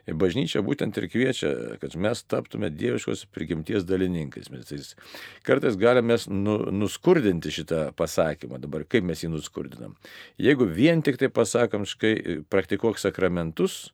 bažnyčia 0.06 0.62
būtent 0.62 0.96
ir 1.00 1.08
kviečia, 1.08 1.50
kad 1.80 1.96
mes 1.96 2.22
taptume 2.28 2.70
dieviškos 2.70 3.26
prigimties 3.32 3.86
dalininkais. 3.88 4.50
Mes 4.52 4.94
kartais 5.42 5.76
galime 5.76 6.18
nu, 6.28 6.58
nuskurdinti 6.70 7.50
šitą 7.50 7.90
pasakymą. 7.96 8.60
Dabar 8.60 8.84
kaip 8.84 9.04
mes 9.04 9.24
jį 9.24 9.32
nuskurdinam? 9.32 9.96
Jeigu 10.38 10.68
vien 10.68 11.02
tik 11.02 11.18
tai 11.18 11.32
pasakom, 11.32 11.86
škai 11.88 12.44
praktikuok 12.50 13.00
sakramentus, 13.00 13.90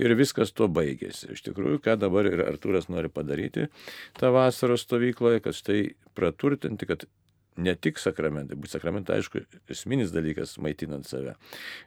ir 0.00 0.14
viskas 0.16 0.52
tuo 0.56 0.68
baigėsi. 0.70 1.32
Iš 1.34 1.42
tikrųjų, 1.48 1.80
ką 1.84 1.96
dabar 2.00 2.28
ir 2.28 2.44
Artūras 2.46 2.88
nori 2.92 3.10
padaryti 3.12 3.66
tą 4.18 4.30
vasaros 4.32 4.86
stovykloje, 4.86 5.42
kad 5.44 5.56
štai 5.56 5.80
praturtinti, 6.16 6.86
kad 6.88 7.04
ne 7.60 7.74
tik 7.76 8.00
sakramentai, 8.00 8.58
būtų 8.58 8.74
sakramentai, 8.76 9.20
aišku, 9.20 9.42
esminis 9.72 10.12
dalykas 10.14 10.56
maitinant 10.62 11.08
save, 11.08 11.36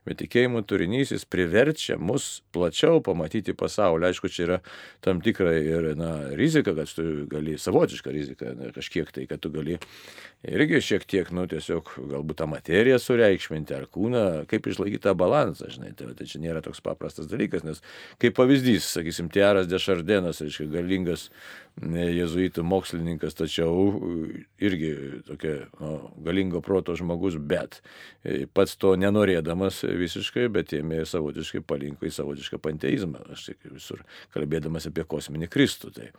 bet 0.07 0.19
tikėjimo 0.21 0.63
turinys 0.67 1.13
jis 1.13 1.25
priverčia 1.29 1.97
mus 1.99 2.41
plačiau 2.55 3.01
pamatyti 3.05 3.55
pasaulį. 3.57 4.09
Aišku, 4.09 4.31
čia 4.33 4.45
yra 4.47 4.59
tam 5.03 5.21
tikra 5.23 5.53
ir 5.59 5.91
na, 5.99 6.11
rizika, 6.37 6.75
kad 6.77 6.91
tu 6.93 7.25
gali, 7.31 7.57
savotiška 7.61 8.13
rizika, 8.13 8.53
na, 8.57 8.71
kažkiek 8.75 9.11
tai, 9.13 9.27
kad 9.29 9.43
tu 9.43 9.51
gali 9.53 9.79
irgi 10.43 10.81
šiek 10.83 11.05
tiek, 11.07 11.29
nu, 11.35 11.45
tiesiog 11.49 11.93
galbūt 12.11 12.41
tą 12.41 12.47
materiją 12.51 12.99
sureikšminti 13.01 13.75
ar 13.77 13.87
kūną, 13.91 14.23
kaip 14.51 14.67
išlaikyti 14.67 15.05
tą 15.05 15.15
balansą, 15.17 15.69
žinai, 15.71 15.93
tai, 15.97 16.11
tai 16.17 16.27
čia 16.29 16.41
nėra 16.43 16.63
toks 16.65 16.83
paprastas 16.83 17.29
dalykas, 17.31 17.63
nes 17.67 17.83
kaip 18.21 18.35
pavyzdys, 18.37 18.89
sakysim, 18.97 19.31
Tiaras 19.33 19.69
Dešardenas, 19.71 20.43
reiškia, 20.43 20.67
galingas 20.73 21.29
jezuitų 21.81 22.61
mokslininkas, 22.69 23.33
tačiau 23.33 23.89
irgi 24.61 24.91
tokia 25.25 25.55
no, 25.81 26.11
galingo 26.21 26.61
proto 26.61 26.93
žmogus, 26.95 27.39
bet 27.39 27.79
e, 28.21 28.45
pats 28.45 28.75
to 28.77 28.93
nenorėdamas 28.99 29.81
visiškai, 29.83 30.47
bet 30.53 30.75
ėmė 30.77 31.01
savotiškai 31.09 31.63
palinko 31.65 32.05
į 32.05 32.13
savotišką 32.13 32.61
panteizmą, 32.61 33.23
aš 33.33 33.47
tik 33.49 33.71
visur 33.73 34.03
kalbėdamas 34.35 34.85
apie 34.91 35.05
kosminį 35.09 35.49
Kristų. 35.49 35.89
Tai. 35.97 36.11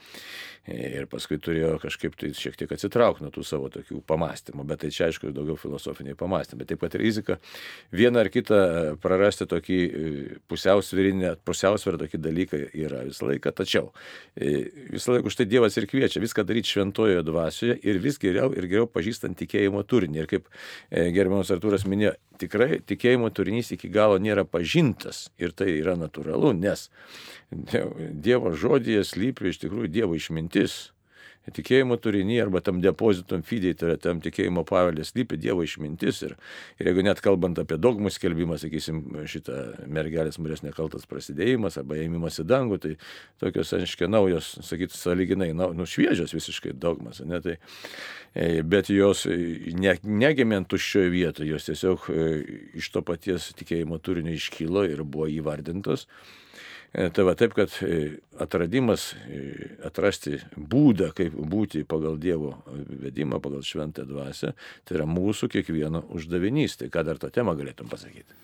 E, 0.66 0.80
ir 0.98 1.06
paskui 1.12 1.38
turėjo 1.38 1.76
kažkaip 1.82 2.18
tai 2.18 2.32
šiek 2.34 2.58
tiek 2.58 2.74
atsitraukti 2.74 3.22
nuo 3.22 3.30
tų 3.34 3.46
savo 3.46 3.70
tokių 3.70 4.02
pamastymų, 4.14 4.64
bet 4.70 4.84
tai 4.84 4.92
čia 4.94 5.08
aišku 5.10 5.34
daugiau 5.34 5.58
filosofiniai 5.60 6.16
pamastymai. 6.18 6.62
Bet 6.62 6.72
taip 6.72 6.82
pat 6.84 6.96
rizika 7.00 7.38
vieną 7.94 8.22
ar 8.24 8.30
kitą 8.32 8.60
prarasti 9.02 9.48
tokį 9.50 9.78
e, 9.84 10.14
pusiausvėrinę, 10.50 11.34
pusiausvėrą 11.44 12.00
tokį 12.04 12.22
dalyką 12.24 12.62
yra 12.86 13.04
visą 13.08 13.28
laiką, 13.30 13.52
tačiau 13.60 13.90
visą 14.36 15.16
laiką 15.16 15.30
už 15.30 15.38
tai 15.40 15.48
Dievas 15.50 15.76
ir 15.78 15.88
kviečia 15.90 16.22
viską 16.22 16.44
daryti 16.46 16.72
šventojoje 16.72 17.24
dvasioje 17.26 17.78
ir 17.82 18.00
vis 18.02 18.18
geriau 18.22 18.52
ir 18.54 18.68
geriau 18.70 18.88
pažįstant 18.90 19.38
tikėjimo 19.40 19.82
turinį. 19.88 20.22
Ir 20.22 20.30
kaip 20.30 20.48
e, 20.48 21.08
gerbiamas 21.14 21.52
Artūras 21.54 21.86
minėjo, 21.88 22.14
tikrai 22.40 22.80
tikėjimo 22.86 23.30
turinys 23.34 23.72
iki 23.74 23.90
galo 23.92 24.18
nėra 24.22 24.46
pažintas 24.48 25.28
ir 25.38 25.54
tai 25.56 25.72
yra 25.78 25.98
natūralu, 25.98 26.54
nes 26.56 26.88
Dievo 27.54 28.54
žodėje 28.58 29.04
slypi 29.06 29.52
iš 29.52 29.60
tikrųjų 29.62 29.92
Dievo 29.92 30.16
išmintis 30.18 30.93
tikėjimo 31.52 31.96
turinį 32.00 32.38
arba 32.44 32.62
tam 32.64 32.80
depozitum 32.84 33.42
fidei, 33.44 33.74
tai 33.76 33.90
yra 33.90 33.98
tam 34.00 34.20
tikėjimo 34.24 34.64
paveldės 34.68 35.12
lypi 35.16 35.36
Dievo 35.40 35.64
išmintis. 35.66 36.22
Ir, 36.24 36.36
ir 36.80 36.90
jeigu 36.90 37.04
net 37.04 37.20
kalbant 37.24 37.58
apie 37.60 37.76
dogmų 37.80 38.12
skelbimą, 38.14 38.56
sakysim, 38.60 39.02
šitą 39.30 39.58
mergelės 39.92 40.40
Marijos 40.40 40.64
nekaltas 40.64 41.08
prasidėjimas 41.10 41.78
arba 41.80 41.98
ėmimas 42.00 42.40
į 42.40 42.46
dangų, 42.48 42.80
tai 42.84 42.94
tokios, 43.42 43.74
aiškiai, 43.76 44.08
naujos, 44.12 44.54
sakytų, 44.64 44.96
saliginai, 44.98 45.50
nu, 45.56 45.88
šviežios 45.88 46.32
visiškai 46.36 46.72
dogmas. 46.80 47.20
Ne, 47.24 47.40
tai, 47.44 47.58
e, 48.32 48.62
bet 48.62 48.92
jos 48.92 49.26
ne, 49.28 49.98
negimė 50.04 50.62
tuščioje 50.70 51.12
vietoje, 51.12 51.50
jos 51.52 51.68
tiesiog 51.68 52.08
e, 52.08 52.30
iš 52.80 52.92
to 52.94 53.04
paties 53.04 53.52
tikėjimo 53.58 54.00
turinio 54.00 54.32
iškylo 54.38 54.86
ir 54.88 55.04
buvo 55.04 55.28
įvardintos. 55.32 56.08
E, 56.94 57.08
tai 57.10 57.24
va 57.26 57.34
taip, 57.34 57.56
kad 57.56 57.72
e, 57.82 58.20
atradimas, 58.38 59.08
e, 59.26 59.40
atrasti 59.82 60.36
būdą, 60.54 61.08
kaip 61.18 61.34
būti 61.34 61.82
pagal 61.90 62.20
Dievo 62.22 62.52
vedimą, 63.02 63.40
pagal 63.42 63.64
šventą 63.66 64.04
dvasę, 64.06 64.52
tai 64.86 65.00
yra 65.00 65.08
mūsų 65.10 65.50
kiekvieno 65.56 66.04
uždavinys. 66.14 66.78
Tai 66.78 66.92
ką 66.94 67.02
dar 67.08 67.18
tą 67.18 67.32
temą 67.34 67.56
galėtum 67.58 67.90
pasakyti? 67.90 68.38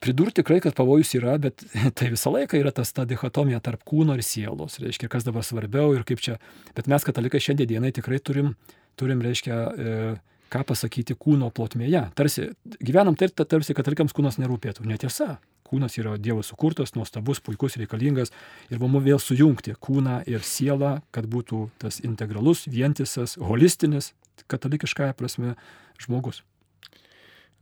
Pridurti 0.00 0.40
tikrai, 0.40 0.62
kad 0.64 0.76
pavojus 0.76 1.12
yra, 1.20 1.36
bet 1.40 1.66
tai 2.00 2.08
visą 2.16 2.32
laiką 2.32 2.56
yra 2.62 2.72
tas 2.72 2.96
ta 2.96 3.04
dichotomija 3.08 3.60
tarp 3.64 3.84
kūno 3.84 4.16
ir 4.16 4.24
sielos. 4.24 4.80
Reiškia, 4.80 5.12
kas 5.12 5.28
dabar 5.28 5.44
svarbiau 5.44 5.92
ir 5.98 6.08
kaip 6.08 6.24
čia. 6.24 6.40
Bet 6.72 6.88
mes 6.88 7.04
katalikai 7.04 7.44
šiandienai 7.44 7.92
tikrai 7.92 8.24
turim, 8.24 8.54
turim 8.96 9.20
reiškia, 9.24 9.58
e, 9.60 10.12
ką 10.48 10.64
pasakyti 10.72 11.16
kūno 11.20 11.52
plotmėje. 11.52 12.06
Tarsi 12.16 12.54
gyvenam 12.80 13.20
taip, 13.20 13.36
tarsi 13.36 13.76
katalikams 13.76 14.16
kūnas 14.16 14.40
nerūpėtų. 14.40 14.88
Netiesa 14.88 15.34
kūnas 15.74 15.98
yra 15.98 16.14
Dievo 16.18 16.44
sukurtas, 16.46 16.94
nuostabus, 16.94 17.42
puikus, 17.42 17.78
reikalingas 17.80 18.32
ir 18.70 18.82
mums 18.82 19.02
vėl 19.02 19.18
sujungti 19.18 19.74
kūną 19.74 20.22
ir 20.30 20.44
sielą, 20.46 21.00
kad 21.10 21.26
būtų 21.26 21.68
tas 21.82 22.00
integralus, 22.04 22.68
vientisas, 22.70 23.36
holistinis, 23.36 24.12
katalikiškąją 24.46 25.14
prasme 25.18 25.54
žmogus. 25.98 26.42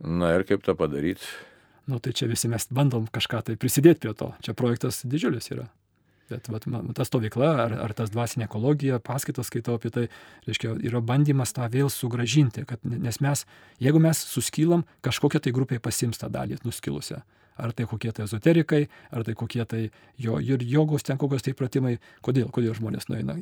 Na 0.03 0.33
ir 0.35 0.45
kaip 0.45 0.63
tą 0.65 0.75
padaryti? 0.77 1.25
Nu 1.87 1.99
tai 1.99 2.13
čia 2.15 2.29
visi 2.31 2.47
mes 2.47 2.65
bandom 2.71 3.07
kažką 3.11 3.43
tai 3.47 3.55
prisidėti 3.59 4.05
prie 4.05 4.13
to. 4.15 4.31
Čia 4.43 4.55
projektas 4.55 5.01
didžiulis 5.03 5.49
yra. 5.51 5.67
Bet 6.31 6.47
vat, 6.47 6.65
man, 6.71 6.87
ta 6.95 7.03
stovykla 7.03 7.49
ar, 7.65 7.73
ar 7.83 7.93
tas 7.93 8.11
dvasinė 8.13 8.47
ekologija, 8.47 9.01
paskaitas 9.03 9.49
skaitau 9.51 9.75
apie 9.75 9.91
tai, 9.93 10.05
reiškia, 10.47 10.77
yra 10.87 11.01
bandymas 11.03 11.51
tą 11.53 11.67
vėl 11.69 11.91
sugražinti, 11.91 12.63
kad, 12.65 12.79
nes 12.87 13.19
mes, 13.21 13.43
jeigu 13.83 13.99
mes 14.01 14.23
suskylam, 14.31 14.85
kažkokia 15.03 15.43
tai 15.43 15.53
grupė 15.55 15.81
pasims 15.83 16.21
tą 16.21 16.31
dalį 16.31 16.61
nuskilusią 16.63 17.19
ar 17.57 17.73
tai 17.73 17.85
kokie 17.89 18.11
tai 18.11 18.25
ezoterikai, 18.25 18.87
ar 19.11 19.23
tai 19.27 19.35
kokie 19.37 19.65
tai 19.65 19.83
jo, 20.17 20.39
ir 20.39 20.63
jogos 20.67 21.03
ten 21.03 21.19
kokios 21.21 21.45
tai 21.45 21.53
pratimai, 21.57 21.97
kodėl, 22.25 22.49
kodėl 22.53 22.75
žmonės 22.77 23.09
nueina, 23.11 23.37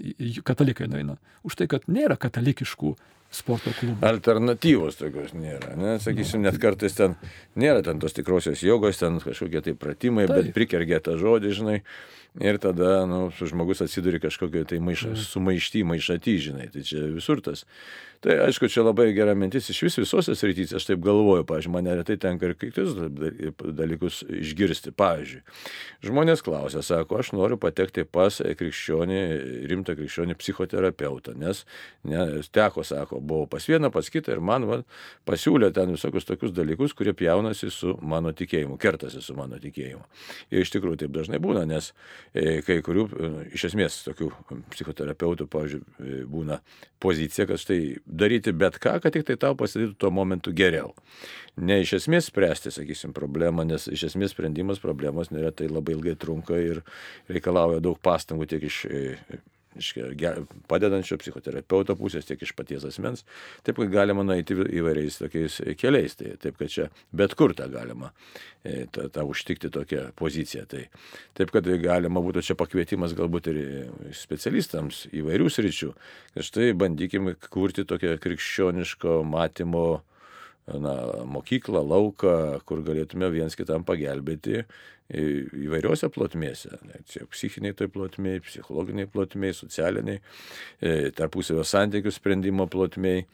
katalikai 0.47 0.89
nueina. 0.91 1.17
Už 1.47 1.59
tai, 1.59 1.69
kad 1.71 1.87
nėra 1.87 2.17
katalikiškų 2.19 2.95
sporto 3.31 3.73
klubų. 3.79 3.99
Alternatyvos 4.05 4.99
tokios 4.99 5.35
nėra. 5.37 5.75
Ne? 5.79 5.97
Sakysim, 6.03 6.43
net 6.45 6.59
kartais 6.61 6.95
ten 6.97 7.17
nėra 7.59 7.83
ten 7.85 8.01
tos 8.03 8.15
tikrosios 8.17 8.63
jėgos, 8.65 8.99
ten 9.01 9.21
kažkokie 9.23 9.63
tai 9.65 9.75
pratimai, 9.77 10.27
Taip. 10.27 10.37
bet 10.37 10.55
prikergė 10.57 11.01
tą 11.03 11.17
žodį, 11.21 11.53
žinai. 11.61 11.77
Ir 12.39 12.55
tada, 12.63 13.01
nu, 13.11 13.25
žmogus 13.35 13.81
atsiduri 13.83 14.21
kažkokio 14.23 14.63
tai 14.63 14.77
maiša, 14.79 15.17
sumaišty, 15.19 15.81
maišaty, 15.83 16.37
žinai. 16.39 16.69
Tai 16.71 16.83
čia 16.87 17.03
visur 17.11 17.41
tas. 17.43 17.65
Tai 18.21 18.35
aišku, 18.45 18.69
čia 18.69 18.83
labai 18.85 19.07
gera 19.17 19.33
mintis 19.33 19.65
iš 19.73 19.79
vis 19.81 19.95
visose 19.97 20.35
srityse, 20.37 20.75
aš 20.77 20.85
taip 20.85 20.99
galvoju, 21.01 21.41
pavyzdžiui, 21.49 21.71
man 21.73 21.87
neretai 21.89 22.19
tenka 22.21 22.47
ir 22.47 22.53
kitus 22.53 22.93
dalykus 23.59 24.19
išgirsti. 24.29 24.93
Pavyzdžiui, 24.93 25.41
žmonės 26.05 26.45
klausia, 26.45 26.83
sako, 26.85 27.17
aš 27.17 27.31
noriu 27.33 27.57
patekti 27.59 28.05
pas 28.05 28.37
krikščionį, 28.37 29.21
rimtą 29.71 29.97
krikščionį 29.97 30.37
psichoterapeutą, 30.37 31.33
nes, 31.41 31.63
nes 32.05 32.53
teko, 32.53 32.85
sako, 32.85 33.20
buvau 33.27 33.47
pas 33.49 33.65
vieną, 33.69 33.91
pas 33.93 34.07
kitą 34.11 34.33
ir 34.35 34.41
man 34.43 34.65
va, 34.69 34.79
pasiūlė 35.29 35.71
ten 35.75 35.93
visokius 35.93 36.27
tokius 36.27 36.53
dalykus, 36.55 36.95
kurie 36.97 37.13
pjaunasi 37.17 37.71
su 37.73 37.95
mano 38.01 38.33
tikėjimu, 38.35 38.77
kertasi 38.81 39.21
su 39.23 39.35
mano 39.37 39.59
tikėjimu. 39.61 40.01
Ir 40.51 40.65
iš 40.65 40.73
tikrųjų 40.75 41.03
taip 41.03 41.13
dažnai 41.15 41.41
būna, 41.43 41.63
nes 41.69 41.91
e, 42.33 42.61
kai 42.65 42.79
kurių, 42.85 43.05
e, 43.11 43.31
iš 43.57 43.69
esmės, 43.71 44.01
tokių 44.07 44.31
psichoterapeutų, 44.73 45.47
pavyzdžiui, 45.51 45.83
e, 45.83 46.17
būna 46.31 46.61
pozicija, 47.01 47.47
kad 47.49 47.61
štai 47.61 47.79
daryti 48.05 48.55
bet 48.55 48.79
ką, 48.81 48.97
kad 49.03 49.15
tik 49.15 49.27
tai 49.29 49.37
tau 49.41 49.55
pasidarytų 49.59 49.97
tuo 50.01 50.11
momentu 50.13 50.55
geriau. 50.55 50.93
Ne 51.61 51.81
iš 51.83 51.97
esmės 52.01 52.29
spręsti, 52.31 52.71
sakysim, 52.73 53.15
problemą, 53.15 53.65
nes 53.67 53.87
iš 53.91 54.09
esmės 54.11 54.35
sprendimas 54.35 54.81
problemos 54.83 55.33
neretai 55.33 55.69
labai 55.71 55.97
ilgai 55.97 56.17
trunka 56.19 56.59
ir 56.59 56.83
reikalauja 57.31 57.83
daug 57.83 57.99
pastangų 58.01 58.47
tiek 58.51 58.69
iš 58.69 58.85
iš 59.79 59.93
padedančio 60.71 61.17
psichoterapeuto 61.21 61.95
pusės, 61.99 62.27
tiek 62.27 62.41
iš 62.43 62.53
paties 62.57 62.85
asmens. 62.87 63.23
Taip, 63.65 63.79
kad 63.79 63.91
galima 63.93 64.25
nueiti 64.27 64.57
įvairiais 64.57 65.21
tokiais 65.21 65.59
keliais. 65.79 66.17
Tai, 66.19 66.35
taip, 66.41 66.57
kad 66.59 66.73
čia 66.73 66.87
bet 67.15 67.35
kur 67.39 67.55
tą 67.57 67.69
galima, 67.71 68.11
e, 68.63 68.85
tą, 68.91 69.07
tą 69.13 69.25
užtikti 69.29 69.71
tokią 69.73 70.09
poziciją. 70.19 70.67
Tai, 70.71 70.85
taip, 71.37 71.53
kad 71.55 71.67
galima 71.83 72.23
būtų 72.23 72.45
čia 72.51 72.57
pakvietimas 72.59 73.15
galbūt 73.17 73.51
ir 73.53 73.61
specialistams 74.17 75.05
įvairių 75.15 75.49
sričių, 75.51 75.91
kad 76.35 76.47
štai 76.47 76.71
bandykime 76.77 77.37
kurti 77.49 77.87
tokią 77.87 78.17
krikščioniško 78.21 79.21
matymo 79.27 80.01
na, 80.79 80.95
mokyklą, 81.27 81.83
lauką, 81.87 82.33
kur 82.65 82.83
galėtume 82.85 83.31
viens 83.33 83.57
kitam 83.59 83.85
pagelbėti 83.87 84.63
įvairiuose 85.11 86.09
plotmėse, 86.13 86.77
tiek 87.09 87.27
psichiniai 87.31 87.75
toj 87.77 87.89
plotmėje, 87.91 88.43
psichologiniai 88.47 89.09
plotmėje, 89.11 89.57
socialiniai, 89.63 90.21
e, 90.79 91.11
tarpusavio 91.15 91.65
santykių 91.67 92.13
sprendimo 92.15 92.69
plotmėje. 92.71 93.27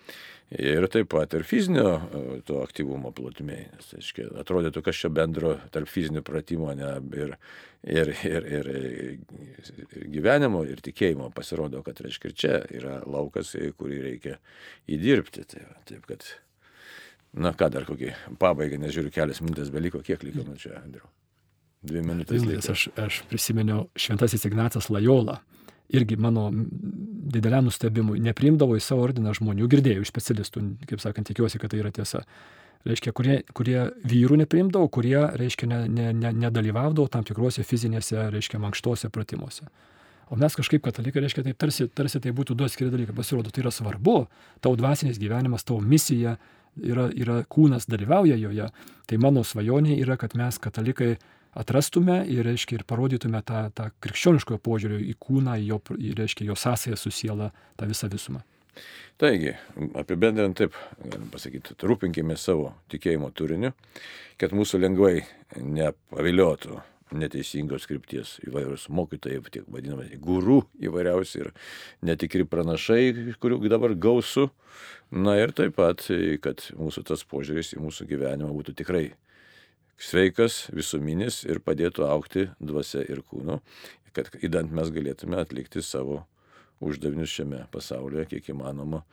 Ir 0.48 0.86
taip 0.88 1.10
pat 1.12 1.34
ir 1.36 1.44
fizinio 1.44 1.90
e, 1.92 2.20
to 2.48 2.62
aktyvumo 2.64 3.12
plotmėje. 3.12 3.66
Nes, 3.76 3.90
aiškiai, 4.00 4.30
atrodytų, 4.40 4.84
kas 4.86 5.02
čia 5.04 5.12
bendro 5.12 5.58
tarp 5.76 5.92
fizinio 5.92 6.24
pratimo 6.24 6.72
ne, 6.72 6.94
ir, 7.12 7.36
ir, 7.84 8.14
ir, 8.24 8.48
ir, 8.48 8.72
ir 8.72 10.08
gyvenimo, 10.16 10.64
ir 10.64 10.80
tikėjimo. 10.88 11.34
Pasirodo, 11.36 11.84
kad, 11.84 12.00
reiškia, 12.00 12.32
ir 12.32 12.40
čia 12.40 12.58
yra 12.80 13.02
laukas, 13.04 13.52
kurį 13.76 14.00
reikia 14.08 14.38
įdirbti. 14.88 15.44
Tai, 15.52 15.68
taip, 15.92 16.08
kad 16.08 16.24
Na 17.36 17.52
ką 17.54 17.70
dar 17.74 17.86
kokį 17.88 18.14
pabaigą, 18.40 18.80
nes 18.82 18.94
žiūriu, 18.96 19.12
kelias 19.14 19.42
minutės 19.44 19.72
beliko, 19.74 20.02
kiek 20.06 20.24
liko 20.24 20.46
man 20.48 20.58
čia, 20.60 20.78
Andriu? 20.80 21.04
Dvi 21.88 22.02
minutės. 22.02 22.42
minutės 22.42 22.72
aš, 22.74 22.88
aš 22.98 23.22
prisiminiau 23.30 23.88
Šventasis 24.00 24.48
Ignacas 24.50 24.90
Lajola. 24.90 25.42
Irgi 25.94 26.18
mano 26.20 26.50
dideliam 26.52 27.68
nustebimui 27.68 28.20
nepriimdavo 28.24 28.76
į 28.76 28.84
savo 28.84 29.06
ordiną 29.06 29.32
žmonių, 29.38 29.68
girdėjau 29.72 30.04
iš 30.04 30.12
specialistų, 30.12 30.64
kaip 30.90 31.04
sakant, 31.04 31.30
tikiuosi, 31.30 31.62
kad 31.62 31.72
tai 31.72 31.80
yra 31.80 31.94
tiesa. 31.96 32.26
Reiškia, 32.88 33.14
kurie, 33.16 33.38
kurie 33.56 33.78
vyrų 34.08 34.42
nepriimdavo, 34.44 34.90
kurie, 34.94 35.20
reiškia, 35.40 35.68
ne, 35.70 35.80
ne, 35.92 36.10
ne, 36.16 36.34
nedalyvaudavo 36.46 37.08
tam 37.12 37.24
tikrose 37.28 37.64
fizinėse, 37.68 38.20
reiškia, 38.34 38.60
mankštose 38.64 39.10
pratimuose. 39.14 39.68
O 40.28 40.36
mes 40.40 40.56
kažkaip 40.60 40.84
katalikai, 40.84 41.24
reiškia, 41.24 41.46
tai 41.46 41.56
tarsi, 41.56 41.88
tarsi 41.88 42.20
tai 42.24 42.34
būtų 42.36 42.56
du 42.60 42.68
atskiri 42.68 42.92
dalykai. 42.92 43.16
Pasirodo, 43.16 43.52
tai 43.54 43.64
yra 43.64 43.72
svarbu, 43.72 44.18
tavo 44.64 44.76
dvasinis 44.80 45.20
gyvenimas, 45.22 45.64
tavo 45.68 45.80
misija, 45.80 46.36
yra, 46.84 47.08
yra 47.14 47.42
kūnas 47.50 47.88
dalyvauja 47.90 48.38
joje, 48.40 48.70
tai 49.08 49.20
mano 49.22 49.44
svajonė 49.46 49.98
yra, 50.02 50.18
kad 50.20 50.36
mes 50.38 50.60
katalikai 50.62 51.16
atrastume 51.58 52.20
ir, 52.30 52.44
reiškia, 52.46 52.80
ir 52.80 52.86
parodytume 52.88 53.42
tą, 53.46 53.68
tą 53.76 53.90
krikščioniškojo 54.04 54.60
požiūrio 54.64 55.00
į 55.02 55.16
kūną, 55.22 55.58
į 55.62 55.72
jo, 55.72 55.80
į, 55.98 56.14
reiškia, 56.20 56.46
jo 56.50 56.58
sąsąją 56.60 57.00
su 57.00 57.14
siela, 57.14 57.50
tą 57.80 57.90
visą 57.90 58.10
visumą. 58.14 58.44
Taigi, 59.18 59.56
apibendrinant 59.98 60.54
taip, 60.60 60.76
galim 61.02 61.32
pasakyti, 61.34 61.74
rūpinkime 61.82 62.38
savo 62.38 62.76
tikėjimo 62.94 63.32
turiniu, 63.34 63.72
kad 64.38 64.54
mūsų 64.54 64.84
lengvai 64.84 65.16
nepaviliotų 65.58 66.78
neteisingos 67.16 67.88
krypties 67.88 68.36
įvairūs 68.48 68.88
mokytojai, 68.92 69.40
tiek 69.52 69.68
vadinamai 69.72 70.10
gurų 70.22 70.62
įvairiausi 70.84 71.42
ir 71.44 71.52
netikri 72.06 72.46
pranašai, 72.48 73.36
kurių 73.42 73.62
dabar 73.72 73.96
gausu. 73.96 74.50
Na 75.12 75.38
ir 75.40 75.54
taip 75.56 75.78
pat, 75.78 76.04
kad 76.44 76.66
mūsų 76.76 77.06
tas 77.08 77.24
požiūris 77.24 77.74
į 77.78 77.84
mūsų 77.86 78.08
gyvenimą 78.10 78.52
būtų 78.56 78.76
tikrai 78.82 79.06
sveikas, 79.98 80.68
visuminis 80.76 81.44
ir 81.48 81.62
padėtų 81.64 82.06
aukti 82.10 82.50
dvasia 82.60 83.06
ir 83.08 83.24
kūnu, 83.26 83.62
kad 84.14 84.30
įdant 84.44 84.74
mes 84.74 84.92
galėtume 84.94 85.40
atlikti 85.40 85.82
savo 85.86 86.26
uždavinius 86.84 87.32
šiame 87.34 87.64
pasaulyje, 87.74 88.28
kiek 88.34 88.52
įmanoma, 88.54 89.04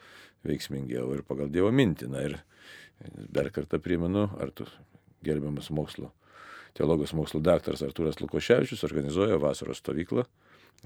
veiksmingiau 0.45 1.15
ir 1.15 1.23
pagal 1.25 1.49
Dievo 1.53 1.71
mintį. 1.73 2.11
Na 2.13 2.27
ir 2.27 2.37
dar 3.33 3.49
kartą 3.55 3.81
primenu, 3.81 4.27
ar 4.41 4.53
tu 4.53 4.67
gerbiamas 5.25 5.71
mokslo 5.73 6.11
teologijos 6.75 7.15
mokslų 7.17 7.43
daktaras 7.45 7.85
Artūras 7.87 8.21
Lukoševičius 8.23 8.85
organizuoja 8.87 9.39
vasaros 9.43 9.81
stovyklą, 9.83 10.27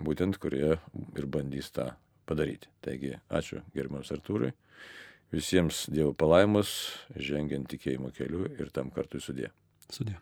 būtent 0.05 0.39
kurie 0.43 0.76
ir 0.76 1.26
bandys 1.26 1.72
tą 1.74 1.91
padaryti. 2.28 2.70
Taigi, 2.84 3.16
ačiū 3.32 3.62
gerbiamas 3.74 4.12
Artūrai. 4.14 4.53
Visiems 5.32 5.86
Dievo 5.93 6.14
palaimus, 6.16 6.70
žengiant 7.16 7.68
tikėjimo 7.68 8.12
keliu 8.16 8.47
ir 8.57 8.72
tam 8.72 8.93
kartui 8.95 9.20
sudė. 9.20 9.53
Sudė. 9.93 10.16